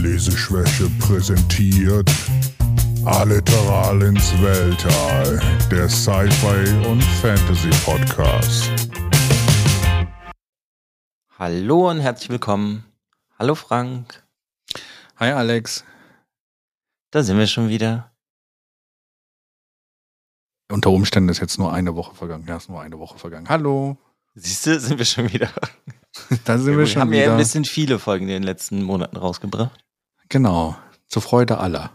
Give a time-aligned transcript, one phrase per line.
[0.00, 2.10] Leseschwäche präsentiert
[3.04, 5.38] Alliteral ins Weltall,
[5.70, 8.70] der Sci-Fi und Fantasy Podcast.
[11.38, 12.86] Hallo und herzlich willkommen.
[13.38, 14.26] Hallo Frank.
[15.16, 15.84] Hi Alex.
[17.10, 18.10] Da sind wir schon wieder.
[20.72, 22.46] Unter Umständen ist jetzt nur eine Woche vergangen.
[22.48, 23.50] Ja, ist nur eine Woche vergangen.
[23.50, 23.98] Hallo.
[24.34, 25.50] Siehst du, sind wir schon wieder.
[26.44, 27.24] Da sind wir, wir schon haben wieder.
[27.24, 29.78] ja ein bisschen viele Folgen in den letzten Monaten rausgebracht.
[30.30, 30.76] Genau.
[31.08, 31.92] Zur Freude aller.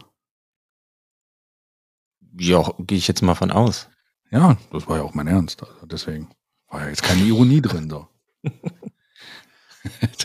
[2.38, 3.88] Ja, gehe ich jetzt mal von aus.
[4.30, 5.62] Ja, das war ja auch mein Ernst.
[5.62, 6.30] Also deswegen
[6.68, 7.90] war ja jetzt keine Ironie drin.
[7.90, 8.08] So.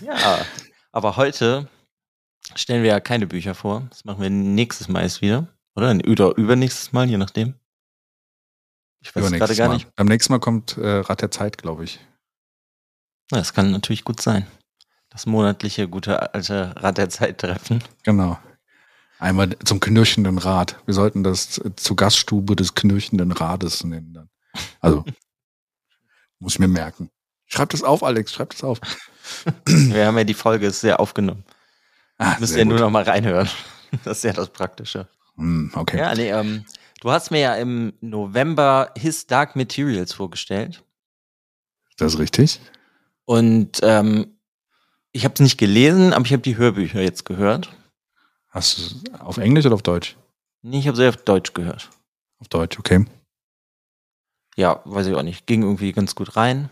[0.02, 0.44] Ja,
[0.92, 1.70] aber heute
[2.56, 3.88] stellen wir ja keine Bücher vor.
[3.90, 5.48] Das machen wir nächstes Mal erst wieder.
[5.76, 5.96] Oder?
[6.08, 7.54] Oder übernächstes Mal, je nachdem.
[9.02, 9.76] Ich weiß gerade gar Mal.
[9.76, 9.96] nicht.
[9.96, 12.00] Beim nächsten Mal kommt äh, Rat der Zeit, glaube ich.
[13.30, 14.46] Das kann natürlich gut sein.
[15.12, 17.84] Das monatliche gute alte Rad der Zeit treffen.
[18.04, 18.40] Genau.
[19.20, 20.78] Einmal zum knirschenden Rad.
[20.86, 24.14] Wir sollten das zur Gaststube des knirschenden Rades nennen.
[24.14, 24.30] Dann.
[24.80, 25.06] Also,
[26.40, 27.12] muss ich mir merken.
[27.46, 28.80] Schreib das auf, Alex, schreib das auf.
[29.66, 31.44] Wir haben ja die Folge sehr aufgenommen.
[32.18, 32.82] Ah, Müsst ihr nur gut.
[32.82, 33.50] noch mal reinhören.
[34.06, 35.10] Das ist ja das Praktische.
[35.36, 35.98] Hm, okay.
[35.98, 36.64] Ja, nee, ähm,
[37.02, 40.82] du hast mir ja im November His Dark Materials vorgestellt.
[41.98, 42.62] Das ist richtig.
[43.26, 44.38] Und ähm,
[45.12, 47.74] ich habe es nicht gelesen, aber ich habe die Hörbücher jetzt gehört.
[48.50, 50.18] Hast du es auf Englisch oder auf Deutsch?
[50.62, 51.90] Nee, ich habe sie auf Deutsch gehört.
[52.40, 53.06] Auf Deutsch, okay.
[54.56, 55.48] Ja, weiß ich auch nicht.
[55.48, 56.70] Ging irgendwie ganz gut rein.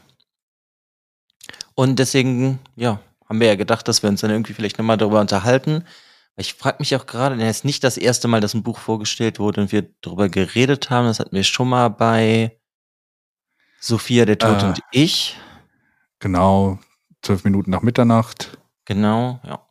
[1.75, 5.21] Und deswegen, ja, haben wir ja gedacht, dass wir uns dann irgendwie vielleicht nochmal darüber
[5.21, 5.85] unterhalten.
[6.35, 8.79] Ich frage mich auch gerade, denn es ist nicht das erste Mal, dass ein Buch
[8.79, 11.05] vorgestellt wurde und wir darüber geredet haben.
[11.07, 12.57] Das hatten wir schon mal bei
[13.79, 14.65] Sophia, der Tod Äh.
[14.65, 15.37] und ich.
[16.19, 16.79] Genau,
[17.21, 18.57] zwölf Minuten nach Mitternacht.
[18.85, 19.65] Genau, ja.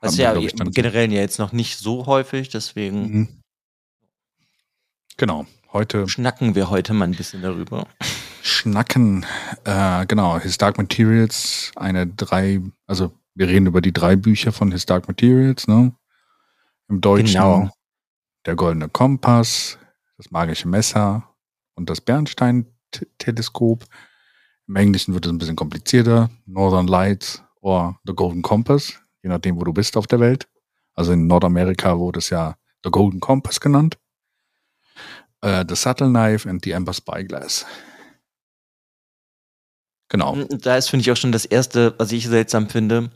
[0.00, 3.28] Das ist wir, ja generell ja jetzt noch nicht so häufig, deswegen Mhm.
[5.16, 7.86] Genau, heute schnacken wir heute mal ein bisschen darüber.
[8.42, 9.24] schnacken.
[9.64, 14.70] Äh, genau, His Dark Materials, eine drei, also wir reden über die drei Bücher von
[14.72, 15.92] His Dark Materials, ne?
[16.88, 17.70] Im Deutschen Genau.
[18.44, 19.78] der goldene Kompass,
[20.18, 21.34] das magische Messer
[21.74, 23.84] und das Bernstein-Teleskop.
[24.66, 26.30] Im Englischen wird es ein bisschen komplizierter.
[26.46, 30.48] Northern Lights or The Golden Compass, je nachdem, wo du bist auf der Welt.
[30.94, 33.98] Also in Nordamerika wurde es ja The Golden Compass genannt.
[35.42, 37.66] Äh, the Subtle Knife and the Amber Spyglass.
[40.08, 40.32] Genau.
[40.34, 43.10] Und Da ist, finde ich, auch schon das Erste, was ich seltsam finde,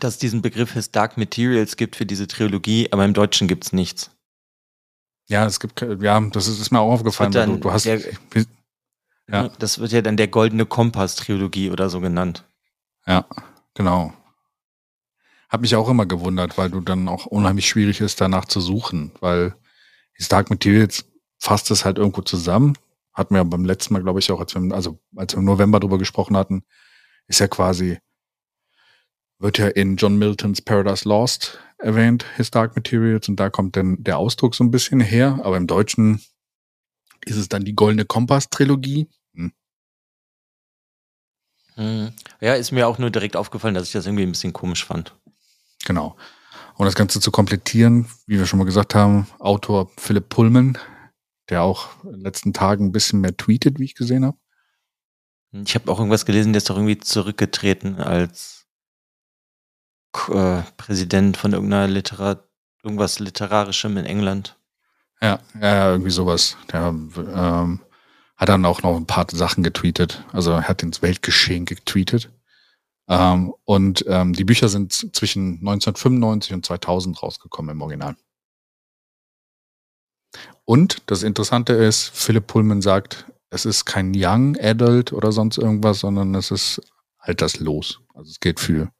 [0.00, 3.64] dass es diesen Begriff His Dark Materials gibt für diese Trilogie, aber im Deutschen gibt
[3.64, 4.10] es nichts.
[5.28, 7.86] Ja, es gibt, ja, das ist, ist mir auch aufgefallen, weil du, dann du hast,
[7.86, 8.46] wie-
[9.32, 9.48] Ja.
[9.58, 12.44] Das wird ja dann der Goldene Kompass-Trilogie oder so genannt.
[13.06, 13.26] ja,
[13.74, 14.12] genau.
[15.48, 19.12] Hat mich auch immer gewundert, weil du dann auch unheimlich schwierig ist, danach zu suchen,
[19.20, 19.54] weil
[20.14, 21.04] His Dark Materials
[21.38, 22.74] fasst es halt irgendwo zusammen.
[23.12, 25.78] Hatten wir beim letzten Mal, glaube ich, auch, als wir, also als wir im November
[25.80, 26.62] drüber gesprochen hatten,
[27.26, 27.98] ist ja quasi,
[29.38, 34.02] wird ja in John Miltons Paradise Lost erwähnt, His Dark Materials, und da kommt dann
[34.02, 36.22] der Ausdruck so ein bisschen her, aber im Deutschen
[37.26, 39.08] ist es dann die Goldene Kompass-Trilogie.
[41.76, 42.12] Mhm.
[42.40, 45.14] Ja, ist mir auch nur direkt aufgefallen, dass ich das irgendwie ein bisschen komisch fand.
[45.84, 46.16] Genau.
[46.76, 50.78] Um das Ganze zu komplettieren, wie wir schon mal gesagt haben, Autor Philipp Pullman,
[51.48, 54.36] der auch in den letzten Tagen ein bisschen mehr tweetet, wie ich gesehen habe.
[55.52, 58.66] Ich habe auch irgendwas gelesen, der ist doch irgendwie zurückgetreten als
[60.28, 62.48] äh, Präsident von irgendeiner Literat
[62.82, 64.56] irgendwas Literarischem in England.
[65.20, 66.56] Ja, ja, irgendwie sowas.
[66.72, 67.80] Der ähm,
[68.42, 70.24] hat dann auch noch ein paar Sachen getweetet.
[70.32, 72.28] Also er hat ins Weltgeschehen getweetet.
[73.08, 78.16] Ähm, und ähm, die Bücher sind zwischen 1995 und 2000 rausgekommen im Original.
[80.64, 86.00] Und das Interessante ist, Philipp Pullman sagt, es ist kein Young Adult oder sonst irgendwas,
[86.00, 86.80] sondern es ist
[87.18, 88.00] alterslos.
[88.12, 88.90] Also es geht für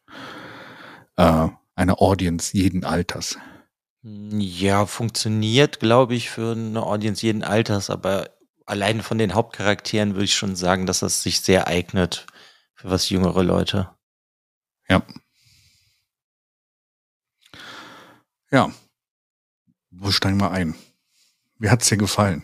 [1.17, 3.39] äh, eine Audience jeden Alters.
[4.05, 8.31] Ja, funktioniert, glaube ich, für eine Audience jeden Alters, aber
[8.67, 12.27] allein von den Hauptcharakteren würde ich schon sagen, dass das sich sehr eignet
[12.75, 13.91] für was jüngere Leute.
[14.89, 15.03] Ja.
[18.51, 18.73] Ja.
[19.91, 20.75] Wo steigen wir ein?
[21.59, 22.43] Wie hat's dir gefallen?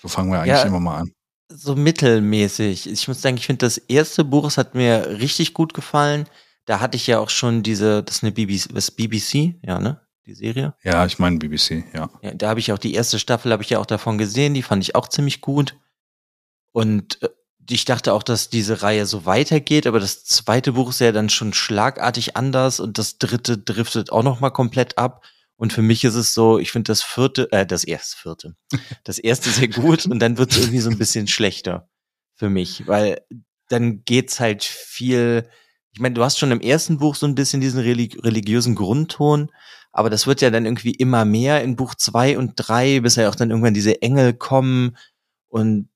[0.00, 0.62] So fangen wir eigentlich Ja.
[0.62, 1.12] immer mal an.
[1.50, 2.88] So mittelmäßig.
[2.88, 6.28] Ich muss sagen, ich finde das erste Buch, es hat mir richtig gut gefallen.
[6.66, 10.00] Da hatte ich ja auch schon diese, das ist eine BBC, was BBC, ja, ne?
[10.28, 10.74] Die Serie.
[10.84, 12.10] Ja, ich meine BBC, ja.
[12.20, 14.62] Ja, da habe ich auch die erste Staffel, habe ich ja auch davon gesehen, die
[14.62, 15.74] fand ich auch ziemlich gut.
[16.70, 17.30] Und äh,
[17.70, 21.30] ich dachte auch, dass diese Reihe so weitergeht, aber das zweite Buch ist ja dann
[21.30, 25.24] schon schlagartig anders und das dritte driftet auch noch mal komplett ab.
[25.56, 28.56] Und für mich ist es so, ich finde das vierte, äh, das erste vierte,
[29.04, 31.88] das erste sehr gut und dann wird es irgendwie so ein bisschen schlechter
[32.34, 33.22] für mich, weil
[33.70, 35.48] dann geht's halt viel.
[35.92, 39.50] Ich meine, du hast schon im ersten Buch so ein bisschen diesen religi religiösen Grundton,
[39.92, 43.28] aber das wird ja dann irgendwie immer mehr in Buch zwei und drei, bis ja
[43.28, 44.96] auch dann irgendwann diese Engel kommen
[45.48, 45.88] und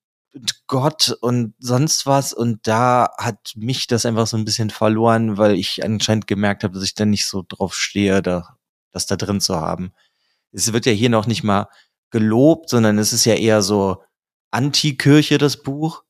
[0.66, 2.32] Gott und sonst was.
[2.32, 6.74] Und da hat mich das einfach so ein bisschen verloren, weil ich anscheinend gemerkt habe,
[6.74, 8.56] dass ich da nicht so drauf stehe, da,
[8.92, 9.92] das da drin zu haben.
[10.52, 11.68] Es wird ja hier noch nicht mal
[12.10, 14.02] gelobt, sondern es ist ja eher so
[14.50, 16.04] Antikirche, das Buch.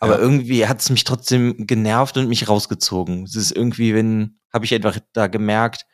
[0.00, 0.20] Aber ja.
[0.20, 3.24] irgendwie hat es mich trotzdem genervt und mich rausgezogen.
[3.24, 5.86] Es ist irgendwie, wenn, habe ich einfach da gemerkt,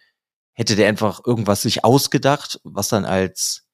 [0.54, 3.64] hätte der einfach irgendwas sich ausgedacht, was dann als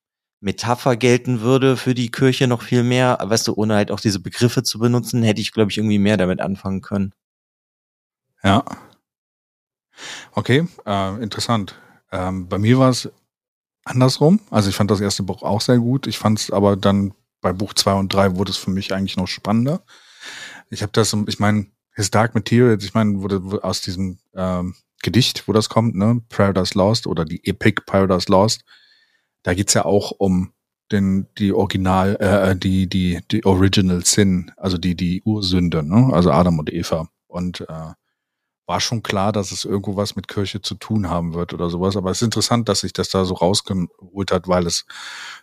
[0.41, 4.21] Metapher gelten würde für die Kirche noch viel mehr, weißt du, ohne halt auch diese
[4.21, 7.13] Begriffe zu benutzen, hätte ich, glaube ich, irgendwie mehr damit anfangen können.
[8.43, 8.65] Ja.
[10.33, 11.75] Okay, äh, interessant.
[12.11, 13.11] Ähm, bei mir war es
[13.85, 14.41] andersrum.
[14.51, 16.07] Also ich fand das erste Buch auch sehr gut.
[16.07, 17.13] Ich fand es aber dann
[17.43, 19.83] bei Buch zwei und drei wurde es für mich eigentlich noch spannender.
[20.71, 25.49] Ich habe das, ich meine, His Dark Materials, ich meine, wurde aus diesem ähm, Gedicht,
[25.49, 28.65] wo das kommt, ne, Paradise Lost oder die Epic Paradise Lost,
[29.43, 30.53] da geht's ja auch um
[30.93, 36.11] den, die Original, äh, die, die, die Original Sin, also die, die Ursünde, ne?
[36.13, 37.09] also Adam und Eva.
[37.29, 37.93] Und äh,
[38.67, 41.97] war schon klar, dass es irgendwo was mit Kirche zu tun haben wird oder sowas.
[41.97, 44.85] Aber es ist interessant, dass sich das da so rausgeholt hat, weil es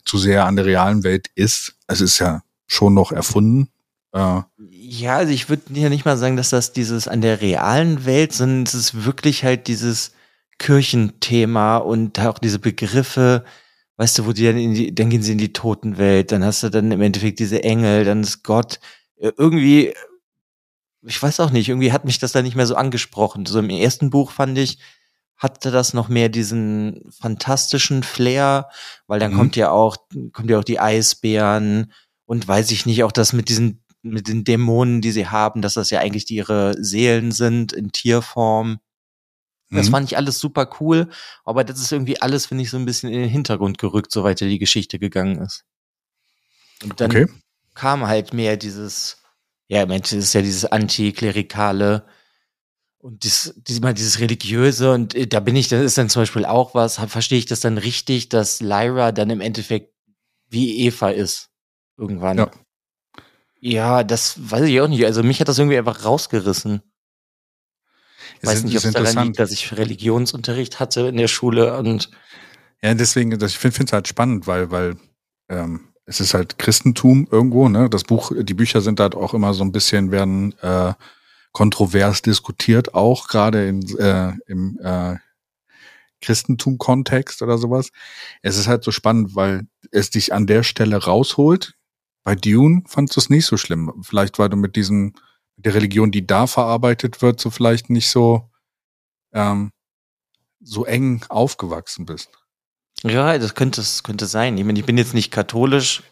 [0.06, 1.76] zu sehr an der realen Welt ist.
[1.88, 3.70] Es ist ja schon noch erfunden.
[4.18, 8.06] Äh, ja, also ich würde ja nicht mal sagen, dass das dieses an der realen
[8.06, 10.14] Welt, sondern es ist wirklich halt dieses
[10.60, 13.44] Kirchenthema und auch diese Begriffe,
[13.98, 16.64] weißt du, wo die dann in die, dann gehen sie in die Totenwelt, dann hast
[16.64, 18.80] du dann im Endeffekt diese Engel, dann ist Gott.
[19.18, 19.94] Äh, irgendwie,
[21.04, 23.46] ich weiß auch nicht, irgendwie hat mich das da nicht mehr so angesprochen.
[23.46, 24.80] So im ersten Buch fand ich,
[25.38, 28.70] hatte das noch mehr diesen fantastischen Flair,
[29.06, 29.38] weil dann mhm.
[29.38, 29.98] kommt ja auch,
[30.34, 31.94] kommt ja auch die Eisbären
[32.26, 35.74] und weiß ich nicht, auch das mit diesen, mit den Dämonen, die sie haben, dass
[35.74, 38.80] das ja eigentlich ihre Seelen sind in Tierform.
[39.70, 39.92] Das mhm.
[39.92, 41.10] fand ich alles super cool,
[41.44, 44.40] aber das ist irgendwie alles, finde ich, so ein bisschen in den Hintergrund gerückt, soweit
[44.40, 45.66] die Geschichte gegangen ist.
[46.84, 47.28] Und dann okay.
[47.74, 49.18] kam halt mehr dieses,
[49.68, 52.06] ja, Mensch, das ist ja dieses antiklerikale
[53.00, 56.46] und dies, diesmal dieses religiöse und äh, da bin ich, das ist dann zum Beispiel
[56.46, 59.94] auch was, verstehe ich das dann richtig, dass Lyra dann im Endeffekt
[60.50, 61.50] wie Eva ist.
[61.98, 62.38] Irgendwann.
[62.38, 62.52] Ja.
[63.60, 65.06] Ja, das weiß ich auch nicht.
[65.06, 66.82] Also mich hat das irgendwie einfach rausgerissen.
[68.42, 72.10] Ich weiß nicht, ob es daran liegt, dass ich Religionsunterricht hatte in der Schule und
[72.82, 74.98] ja, deswegen, ich finde es halt spannend, weil, weil
[75.50, 77.90] ähm, es ist halt Christentum irgendwo, ne?
[77.90, 80.94] Das Buch, die Bücher sind halt auch immer so ein bisschen, werden äh,
[81.52, 85.16] kontrovers diskutiert, auch gerade äh, im äh,
[86.22, 87.90] Christentum-Kontext oder sowas.
[88.42, 91.74] Es ist halt so spannend, weil es dich an der Stelle rausholt.
[92.28, 94.04] Bei Dune fandst du es nicht so schlimm.
[94.04, 95.14] Vielleicht, weil du mit diesem
[95.56, 98.52] der Religion, die da verarbeitet wird, so vielleicht nicht so,
[99.32, 99.72] ähm,
[100.60, 102.32] so eng aufgewachsen bist.
[103.04, 104.58] Ja, das könnte es könnte sein.
[104.58, 106.04] Ich meine, ich bin jetzt nicht katholisch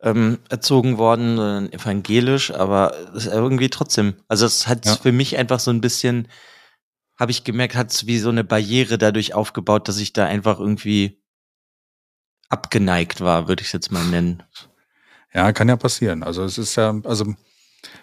[0.00, 4.14] ähm, erzogen worden, sondern evangelisch, aber irgendwie trotzdem.
[4.28, 4.96] Also es hat ja.
[4.96, 6.26] für mich einfach so ein bisschen,
[7.20, 10.58] habe ich gemerkt, hat es wie so eine Barriere dadurch aufgebaut, dass ich da einfach
[10.58, 11.22] irgendwie
[12.48, 14.42] abgeneigt war, würde ich es jetzt mal nennen.
[15.34, 16.22] Ja, kann ja passieren.
[16.22, 17.34] Also es ist ja, also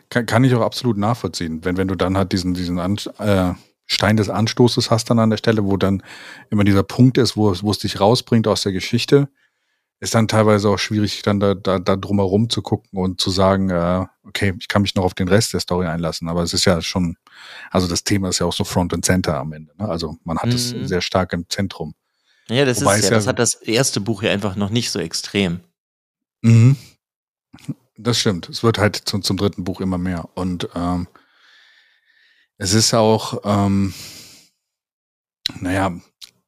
[0.09, 1.63] kann, kann ich auch absolut nachvollziehen.
[1.63, 3.53] Wenn, wenn du dann halt diesen, diesen An äh,
[3.85, 6.03] Stein des Anstoßes hast dann an der Stelle, wo dann
[6.49, 9.29] immer dieser Punkt ist, wo, wo es dich rausbringt aus der Geschichte,
[9.99, 13.69] ist dann teilweise auch schwierig, dann da, da, da drumherum zu gucken und zu sagen,
[13.69, 16.27] äh, okay, ich kann mich noch auf den Rest der Story einlassen.
[16.27, 17.17] Aber es ist ja schon,
[17.69, 19.71] also das Thema ist ja auch so Front and Center am Ende.
[19.77, 19.87] Ne?
[19.87, 20.55] Also man hat mhm.
[20.55, 21.93] es sehr stark im Zentrum.
[22.49, 24.89] Ja, das Wobei ist ja, ja, das hat das erste Buch ja einfach noch nicht
[24.89, 25.59] so extrem.
[26.41, 26.75] Mhm.
[27.97, 28.49] Das stimmt.
[28.49, 30.29] Es wird halt zum, zum dritten Buch immer mehr.
[30.35, 31.07] Und ähm,
[32.57, 33.93] es ist auch, ähm,
[35.59, 35.91] naja,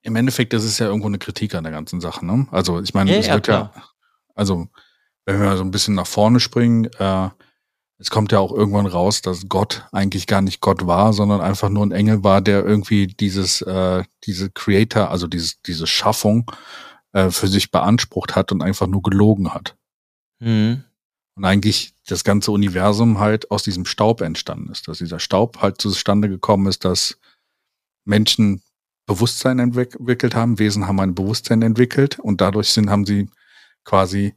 [0.01, 2.25] im Endeffekt ist es ja irgendwo eine Kritik an der ganzen Sache.
[2.25, 2.48] Ne?
[2.51, 3.74] Also ich meine, ja, es ja, wird klar.
[3.75, 3.83] ja,
[4.36, 4.67] also
[5.25, 7.29] wenn wir so ein bisschen nach vorne springen, äh,
[7.98, 11.69] es kommt ja auch irgendwann raus, dass Gott eigentlich gar nicht Gott war, sondern einfach
[11.69, 16.51] nur ein Engel war, der irgendwie dieses, äh, diese Creator, also dieses, diese Schaffung
[17.13, 19.77] äh, für sich beansprucht hat und einfach nur gelogen hat.
[20.39, 20.83] Mhm.
[21.36, 25.82] Und eigentlich das ganze Universum halt aus diesem Staub entstanden ist, dass dieser Staub halt
[25.82, 27.18] zustande gekommen ist, dass
[28.06, 28.62] Menschen
[29.06, 33.30] Bewusstsein entwickelt haben, Wesen haben ein Bewusstsein entwickelt und dadurch sind, haben sie
[33.84, 34.36] quasi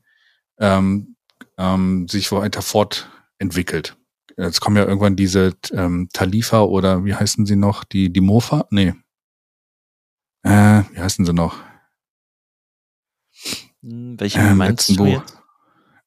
[0.59, 1.17] ähm,
[1.59, 3.97] ähm, sich weiter fortentwickelt
[4.37, 7.85] jetzt kommen ja irgendwann diese ähm, Talifa oder wie heißen sie noch?
[7.85, 8.67] Die, die Mofa?
[8.71, 8.95] Nee.
[10.43, 11.59] Äh, wie heißen sie noch?
[13.83, 15.36] Hm, welche ähm, meinst du jetzt?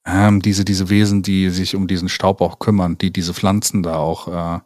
[0.05, 3.95] Ähm, diese, diese Wesen, die sich um diesen Staub auch kümmern, die diese Pflanzen da
[3.95, 4.27] auch.
[4.27, 4.59] Äh,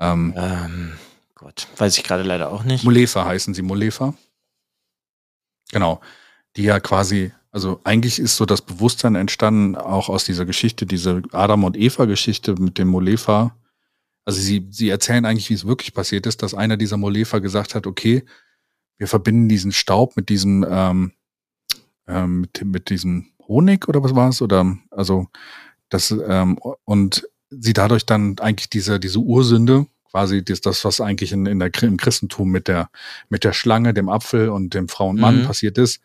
[0.00, 0.92] ähm, ähm,
[1.34, 2.84] Gott, weiß ich gerade leider auch nicht.
[2.84, 4.14] Mulefa heißen sie, Mulefa.
[5.72, 6.00] Genau.
[6.56, 11.22] Die ja quasi, also eigentlich ist so das Bewusstsein entstanden, auch aus dieser Geschichte, diese
[11.32, 13.56] Adam und Eva-Geschichte mit dem Molefa.
[14.24, 17.74] Also sie, sie erzählen eigentlich, wie es wirklich passiert ist, dass einer dieser Molefa gesagt
[17.74, 18.24] hat, okay,
[18.98, 21.12] wir verbinden diesen Staub mit diesem, ähm,
[22.06, 24.42] ähm, mit, mit diesem Honig oder was war es?
[24.42, 25.28] Oder also
[25.88, 31.32] das ähm, und sie dadurch dann eigentlich diese, diese Ursünde, quasi das, das was eigentlich
[31.32, 32.90] in, in der, im Christentum mit der,
[33.28, 35.46] mit der Schlange, dem Apfel und dem Frau und Mann mhm.
[35.46, 36.00] passiert ist,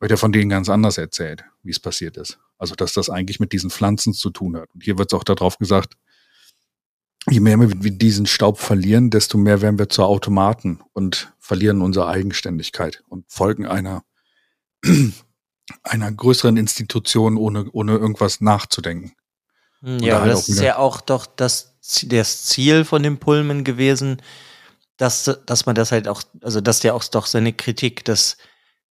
[0.00, 2.38] wird ja von denen ganz anders erzählt, wie es passiert ist.
[2.58, 4.68] Also, dass das eigentlich mit diesen Pflanzen zu tun hat.
[4.74, 5.94] Und hier wird es auch darauf gesagt,
[7.28, 12.08] je mehr wir diesen Staub verlieren, desto mehr werden wir zu Automaten und verlieren unsere
[12.08, 14.02] Eigenständigkeit und folgen einer,
[15.82, 19.12] einer größeren Institution, ohne, ohne irgendwas nachzudenken.
[19.80, 24.22] Hm, ja, halt das ist ja auch doch das, das Ziel von dem Pullman gewesen,
[24.96, 28.36] dass, dass man das halt auch, also dass der auch doch seine Kritik, dass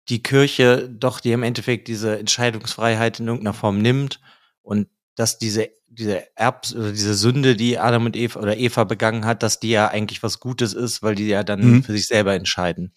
[0.09, 4.19] die Kirche doch dir im Endeffekt diese Entscheidungsfreiheit in irgendeiner Form nimmt
[4.61, 9.25] und dass diese, diese Erbs oder diese Sünde, die Adam und Eva oder Eva begangen
[9.25, 11.83] hat, dass die ja eigentlich was Gutes ist, weil die ja dann mhm.
[11.83, 12.93] für sich selber entscheiden.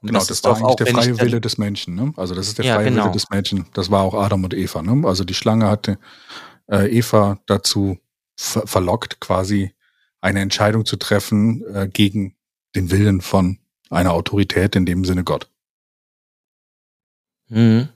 [0.00, 1.94] Und genau, das, das war eigentlich der freie Wille des Menschen.
[1.94, 2.12] Ne?
[2.16, 3.04] Also das ist der ja, freie genau.
[3.04, 3.66] Wille des Menschen.
[3.72, 4.82] Das war auch Adam und Eva.
[4.82, 5.06] Ne?
[5.06, 5.98] Also die Schlange hatte
[6.70, 7.98] äh, Eva dazu
[8.36, 9.72] ver verlockt, quasi
[10.20, 12.36] eine Entscheidung zu treffen äh, gegen
[12.74, 13.58] den Willen von
[13.90, 15.48] einer Autorität, in dem Sinne Gott.
[17.48, 17.88] Mhm.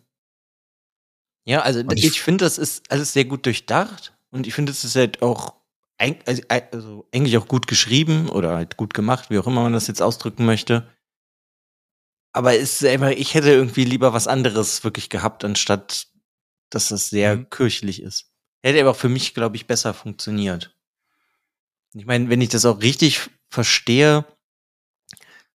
[1.45, 4.85] Ja, also ich, ich finde, das ist alles sehr gut durchdacht und ich finde, es
[4.85, 5.55] ist halt auch
[5.99, 9.87] also, also eigentlich auch gut geschrieben oder halt gut gemacht, wie auch immer man das
[9.87, 10.89] jetzt ausdrücken möchte.
[12.33, 16.07] Aber es ist einfach, ich hätte irgendwie lieber was anderes wirklich gehabt, anstatt
[16.71, 17.51] dass das sehr mhm.
[17.51, 18.31] kirchlich ist.
[18.63, 20.77] Hätte aber auch für mich, glaube ich, besser funktioniert.
[21.93, 24.25] Ich meine, wenn ich das auch richtig verstehe,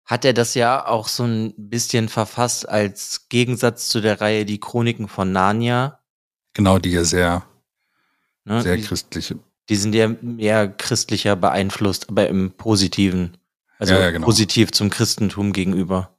[0.04, 4.60] hat er das ja auch so ein bisschen verfasst als Gegensatz zu der Reihe Die
[4.60, 6.00] Chroniken von Narnia.
[6.54, 7.46] Genau, die ja sehr,
[8.44, 9.40] ne, sehr die, christliche.
[9.70, 13.38] Die sind ja mehr christlicher beeinflusst, aber im Positiven.
[13.80, 14.26] Also ja, ja, genau.
[14.26, 16.15] positiv zum Christentum gegenüber.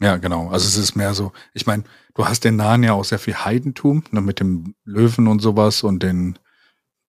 [0.00, 0.48] Ja, genau.
[0.48, 4.04] Also es ist mehr so, ich meine, du hast in Narnia auch sehr viel Heidentum,
[4.10, 6.38] ne, mit dem Löwen und sowas und den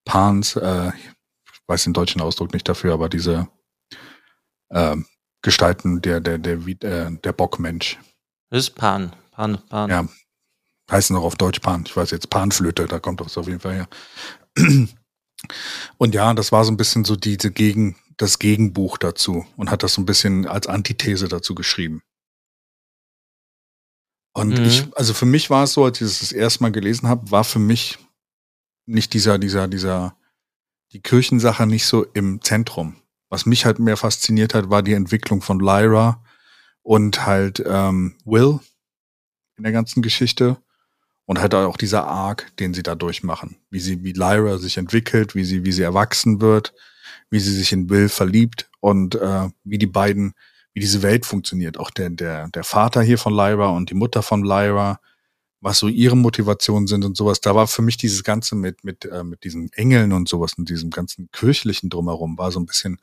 [0.05, 3.47] Pans, äh, ich weiß den deutschen Ausdruck nicht dafür, aber diese
[4.69, 4.95] äh,
[5.41, 7.99] Gestalten der, der, der, der, der Bockmensch.
[8.49, 9.13] Das ist Pan.
[9.31, 9.89] Pan, Pan.
[9.89, 10.07] Ja.
[10.89, 11.83] Heißen auch auf Deutsch Pan.
[11.85, 13.87] Ich weiß jetzt Panflöte, da kommt das auf jeden Fall her.
[15.97, 19.83] Und ja, das war so ein bisschen so diese Gegen, das Gegenbuch dazu und hat
[19.83, 22.01] das so ein bisschen als Antithese dazu geschrieben.
[24.39, 24.65] Und mhm.
[24.65, 27.29] ich, also für mich war es so, als ich das das erste Mal gelesen habe,
[27.29, 27.97] war für mich
[28.85, 30.15] nicht dieser, dieser, dieser,
[30.93, 32.95] die Kirchensache nicht so im Zentrum.
[33.29, 36.23] Was mich halt mehr fasziniert hat, war die Entwicklung von Lyra
[36.83, 38.59] und halt ähm, Will
[39.57, 40.57] in der ganzen Geschichte
[41.25, 45.35] und halt auch dieser Arc, den sie da durchmachen, wie sie, wie Lyra sich entwickelt,
[45.35, 46.73] wie sie, wie sie erwachsen wird,
[47.29, 50.33] wie sie sich in Will verliebt und äh, wie die beiden
[50.79, 51.77] wie diese Welt funktioniert.
[51.77, 55.01] Auch der, der, der Vater hier von Lyra und die Mutter von Lyra,
[55.59, 57.41] was so ihre Motivationen sind und sowas.
[57.41, 60.69] Da war für mich dieses Ganze mit, mit, äh, mit diesen Engeln und sowas und
[60.69, 62.97] diesem ganzen kirchlichen drumherum, war so ein bisschen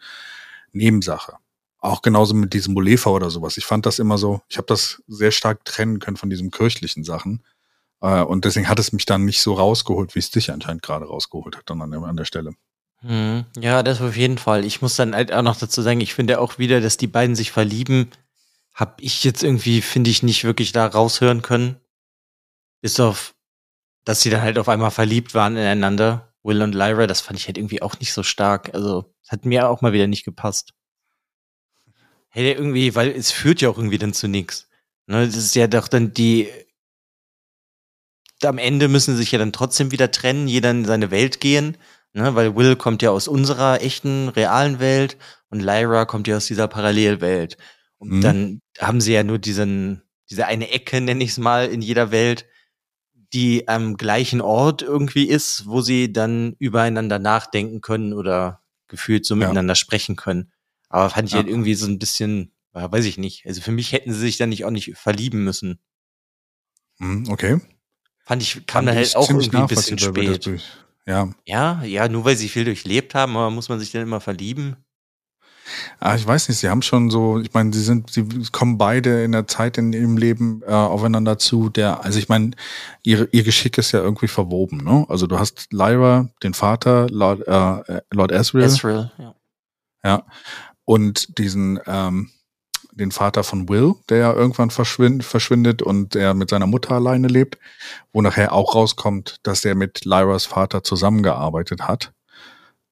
[0.73, 1.35] Nebensache.
[1.79, 3.59] Auch genauso mit diesem Molefa oder sowas.
[3.59, 7.05] Ich fand das immer so, ich habe das sehr stark trennen können von diesen kirchlichen
[7.05, 7.43] Sachen.
[8.01, 11.05] Äh, und deswegen hat es mich dann nicht so rausgeholt, wie es dich anscheinend gerade
[11.05, 12.55] rausgeholt hat, dann an an der Stelle.
[13.03, 13.45] Mhm.
[13.59, 14.65] Ja, das auf jeden Fall.
[14.65, 17.37] Ich muss dann halt auch noch dazu sagen, ich finde auch wieder, dass die beiden
[17.37, 18.11] sich verlieben,
[18.75, 21.77] habe ich jetzt irgendwie, finde ich, nicht wirklich da raushören können.
[22.83, 23.35] Bis auf,
[24.05, 26.33] dass sie dann halt auf einmal verliebt waren ineinander.
[26.43, 28.75] Will und Lyra, das fand ich halt irgendwie auch nicht so stark.
[28.75, 30.75] Also, hat mir auch mal wieder nicht gepasst.
[32.29, 34.69] Hey, irgendwie, weil es führt ja auch irgendwie dann zu nichts.
[35.07, 36.49] Ne, das ist ja doch dann die.
[38.43, 41.77] Am Ende müssen sie sich ja dann trotzdem wieder trennen, jeder in seine Welt gehen.
[42.17, 45.19] Ne, weil Will kommt ja aus unserer echten, realen Welt
[45.51, 47.59] und Lyra kommt ja aus dieser Parallelwelt.
[47.99, 48.21] Und mhm.
[48.23, 52.13] dann haben sie ja nur diesen, diese eine Ecke, nenne ich es mal, in jeder
[52.13, 52.47] Welt,
[53.35, 59.35] die am gleichen Ort irgendwie ist, wo sie dann übereinander nachdenken können oder gefühlt so
[59.35, 59.41] ja.
[59.41, 60.53] miteinander sprechen können.
[60.89, 61.41] Aber fand ich ja.
[61.41, 63.45] halt irgendwie so ein bisschen, weiß ich nicht.
[63.45, 65.81] Also für mich hätten sie sich dann nicht auch nicht verlieben müssen.
[66.97, 67.61] Mhm, okay.
[68.25, 70.49] Fand ich, kam dann halt auch irgendwie ein bisschen spät.
[71.07, 71.31] Ja.
[71.45, 74.77] Ja, ja, nur weil sie viel durchlebt haben, aber muss man sich dann immer verlieben?
[75.99, 79.25] Ah, ich weiß nicht, sie haben schon so, ich meine, sie sind, sie kommen beide
[79.25, 82.53] in der Zeit in ihrem Leben äh, aufeinander zu, der, also ich meine,
[83.03, 85.07] ihr, ihr Geschick ist ja irgendwie verwoben, ne?
[85.09, 88.65] Also du hast Lyra, den Vater, Lord, äh, Lord Asriel.
[88.65, 89.35] Ezreal, ja.
[90.05, 90.27] Ja.
[90.85, 92.31] Und diesen, ähm,
[92.97, 97.29] den Vater von Will, der ja irgendwann verschwind, verschwindet und der mit seiner Mutter alleine
[97.29, 97.59] lebt,
[98.13, 102.13] wo nachher auch rauskommt, dass er mit Lyras Vater zusammengearbeitet hat.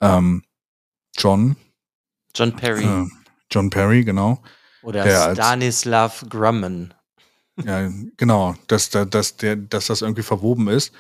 [0.00, 0.44] Ähm,
[1.16, 1.56] John.
[2.34, 2.84] John Perry.
[2.84, 3.06] Äh,
[3.50, 4.42] John Perry, genau.
[4.82, 6.92] Oder der als- Stanislav Grumman.
[7.64, 10.92] Ja, genau, dass, da- dass, der, dass das irgendwie verwoben ist.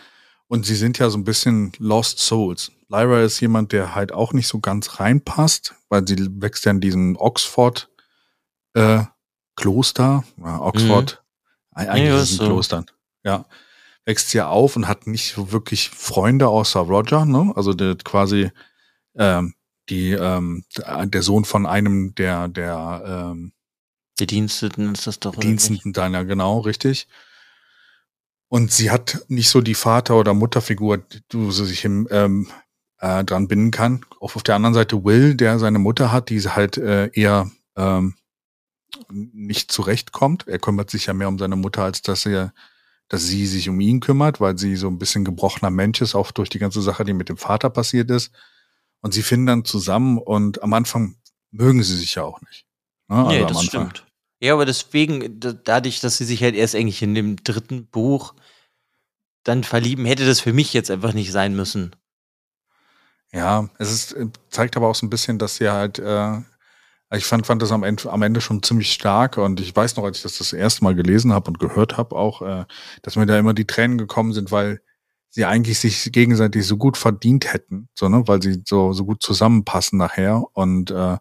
[0.46, 2.70] Und sie sind ja so ein bisschen Lost Souls.
[2.88, 6.80] Lyra ist jemand, der halt auch nicht so ganz reinpasst, weil sie wächst ja in
[6.80, 7.88] diesem Oxford
[8.74, 9.02] äh,
[9.56, 10.24] Kloster.
[10.38, 11.22] Ja, Oxford,
[11.74, 12.46] Eig- eigentlich Ja, ist es ein so.
[12.46, 12.84] Kloster.
[13.24, 13.46] Ja.
[14.04, 17.52] Wächst ja auf und hat nicht so wirklich Freunde außer Roger, ne?
[17.56, 18.50] Also der quasi
[19.16, 19.54] ähm,
[19.88, 20.64] die ähm,
[21.04, 23.52] der Sohn von einem der der ähm,
[24.18, 25.34] Bediensteten ist das doch.
[25.36, 27.08] Dienstenden deiner, genau, richtig.
[28.48, 32.46] Und sie hat nicht so die Vater- oder Mutterfigur, die du so sich im, ähm,
[32.98, 34.04] äh, dran binden kann.
[34.20, 38.14] Auch auf der anderen Seite Will, der seine Mutter hat, die halt äh, eher ähm,
[39.10, 40.46] nicht zurechtkommt.
[40.48, 42.52] Er kümmert sich ja mehr um seine Mutter, als dass er,
[43.08, 46.30] dass sie sich um ihn kümmert, weil sie so ein bisschen gebrochener Mensch ist, auch
[46.30, 48.32] durch die ganze Sache, die mit dem Vater passiert ist.
[49.00, 51.16] Und sie finden dann zusammen und am Anfang
[51.50, 52.66] mögen sie sich ja auch nicht.
[53.08, 53.24] Ne?
[53.28, 54.06] Nee, am das stimmt.
[54.40, 58.34] Ja, aber deswegen, da- dadurch, dass sie sich halt erst eigentlich in dem dritten Buch
[59.42, 61.94] dann verlieben, hätte das für mich jetzt einfach nicht sein müssen.
[63.32, 66.40] Ja, es ist, äh, zeigt aber auch so ein bisschen, dass sie halt, äh,
[67.16, 70.04] ich fand, fand das am Ende, am Ende schon ziemlich stark und ich weiß noch,
[70.04, 72.64] als ich das das erste Mal gelesen habe und gehört habe auch, äh,
[73.02, 74.80] dass mir da immer die Tränen gekommen sind, weil
[75.30, 79.22] sie eigentlich sich gegenseitig so gut verdient hätten, so, ne, weil sie so, so gut
[79.22, 81.18] zusammenpassen nachher und äh,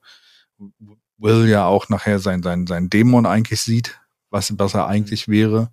[1.23, 5.71] Will ja auch nachher sein, sein, sein Dämon eigentlich sieht, was, was er eigentlich wäre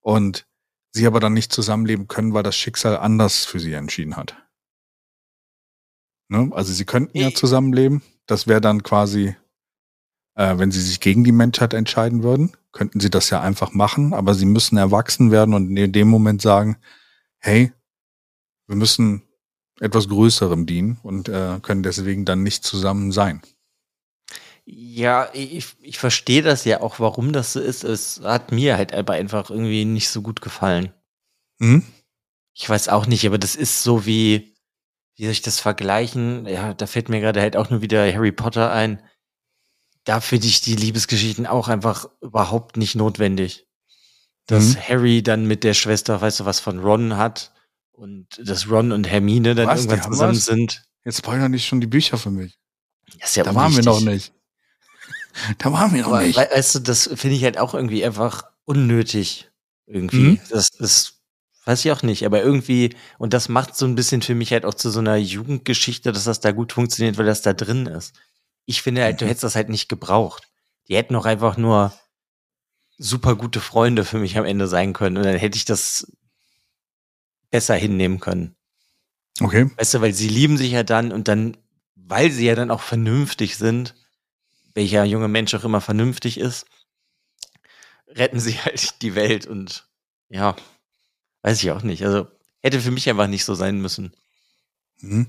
[0.00, 0.46] und
[0.92, 4.36] sie aber dann nicht zusammenleben können, weil das Schicksal anders für sie entschieden hat.
[6.28, 6.50] Ne?
[6.52, 8.02] Also sie könnten ja zusammenleben.
[8.26, 9.34] Das wäre dann quasi,
[10.36, 14.14] äh, wenn sie sich gegen die Menschheit entscheiden würden, könnten sie das ja einfach machen,
[14.14, 16.76] aber sie müssen erwachsen werden und in dem Moment sagen,
[17.38, 17.72] hey,
[18.66, 19.22] wir müssen
[19.80, 23.42] etwas Größerem dienen und äh, können deswegen dann nicht zusammen sein.
[24.64, 27.84] Ja, ich, ich verstehe das ja auch, warum das so ist.
[27.84, 30.92] Es hat mir halt aber einfach irgendwie nicht so gut gefallen.
[31.58, 31.84] Mhm.
[32.52, 34.56] Ich weiß auch nicht, aber das ist so wie,
[35.14, 36.46] wie soll ich das vergleichen?
[36.46, 39.00] Ja, da fällt mir gerade halt auch nur wieder Harry Potter ein.
[40.06, 43.66] Da finde ich die Liebesgeschichten auch einfach überhaupt nicht notwendig.
[44.46, 44.80] Dass Mhm.
[44.88, 47.52] Harry dann mit der Schwester, weißt du, was von Ron hat
[47.92, 49.84] und dass Ron und Hermine dann Was?
[49.84, 50.44] Irgendwann zusammen was?
[50.46, 50.84] sind.
[51.04, 52.56] Jetzt spoilern nicht schon die Bücher für mich.
[53.20, 54.06] Das ist ja da waren wir unwichtig.
[54.06, 54.32] noch nicht.
[55.58, 56.36] Da waren wir noch Aber nicht.
[56.38, 59.50] we- weißt du, das finde ich halt auch irgendwie einfach unnötig.
[59.86, 60.16] Irgendwie.
[60.16, 60.40] Mhm.
[60.48, 61.12] Das, das
[61.66, 64.64] weiß ich auch nicht, aber irgendwie, und das macht so ein bisschen für mich halt
[64.64, 68.14] auch zu so einer Jugendgeschichte, dass das da gut funktioniert, weil das da drin ist.
[68.66, 70.48] Ich finde halt, du hättest das halt nicht gebraucht.
[70.88, 71.92] Die hätten auch einfach nur
[72.98, 76.12] super gute Freunde für mich am Ende sein können und dann hätte ich das
[77.50, 78.56] besser hinnehmen können.
[79.40, 79.70] Okay.
[79.76, 81.56] Weißt du, weil sie lieben sich ja dann und dann,
[81.94, 83.94] weil sie ja dann auch vernünftig sind,
[84.74, 86.66] welcher junge Mensch auch immer vernünftig ist,
[88.08, 89.86] retten sie halt die Welt und
[90.28, 90.56] ja,
[91.42, 92.04] weiß ich auch nicht.
[92.04, 92.26] Also
[92.62, 94.12] hätte für mich einfach nicht so sein müssen.
[95.00, 95.28] Mhm.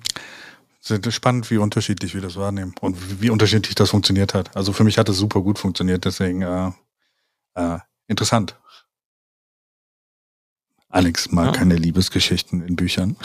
[0.80, 4.56] Sehr spannend, wie unterschiedlich wir das wahrnehmen und wie, unterschiedlich das funktioniert hat.
[4.56, 6.72] Also für mich hat es super gut funktioniert, deswegen äh,
[7.56, 8.56] äh, interessant.
[10.90, 11.52] Alex mag Ja.
[11.52, 13.18] keine Liebesgeschichten in Büchern.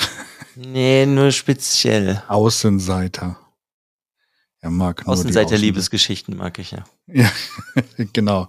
[0.56, 2.22] Nee, nur speziell.
[2.28, 3.38] Außenseiter.
[4.60, 6.84] Er mag nur Außenseiter-Liebesgeschichten mag ich ja.
[7.06, 7.30] Ja,
[8.12, 8.48] genau.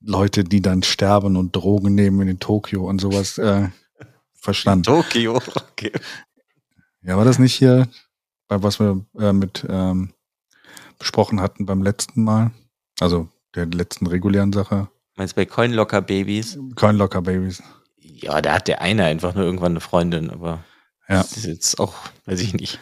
[0.00, 3.38] Leute, die dann sterben und Drogen nehmen in Tokio und sowas.
[3.38, 3.68] Äh,
[4.34, 4.84] verstanden.
[4.84, 5.92] Tokio, okay.
[7.02, 7.88] Ja, war das nicht hier,
[8.48, 10.12] was wir äh, mit ähm,
[10.98, 12.50] besprochen hatten beim letzten Mal?
[13.00, 14.88] Also der letzten regulären Sache.
[15.16, 16.58] Meinst du bei Coinlocker Babys?
[16.76, 17.62] Coinlocker Babies.
[17.96, 20.64] Ja, da hat der eine einfach nur irgendwann eine Freundin, aber
[21.08, 21.18] Ja.
[21.22, 21.94] das ist jetzt auch,
[22.26, 22.78] weiß ich nicht.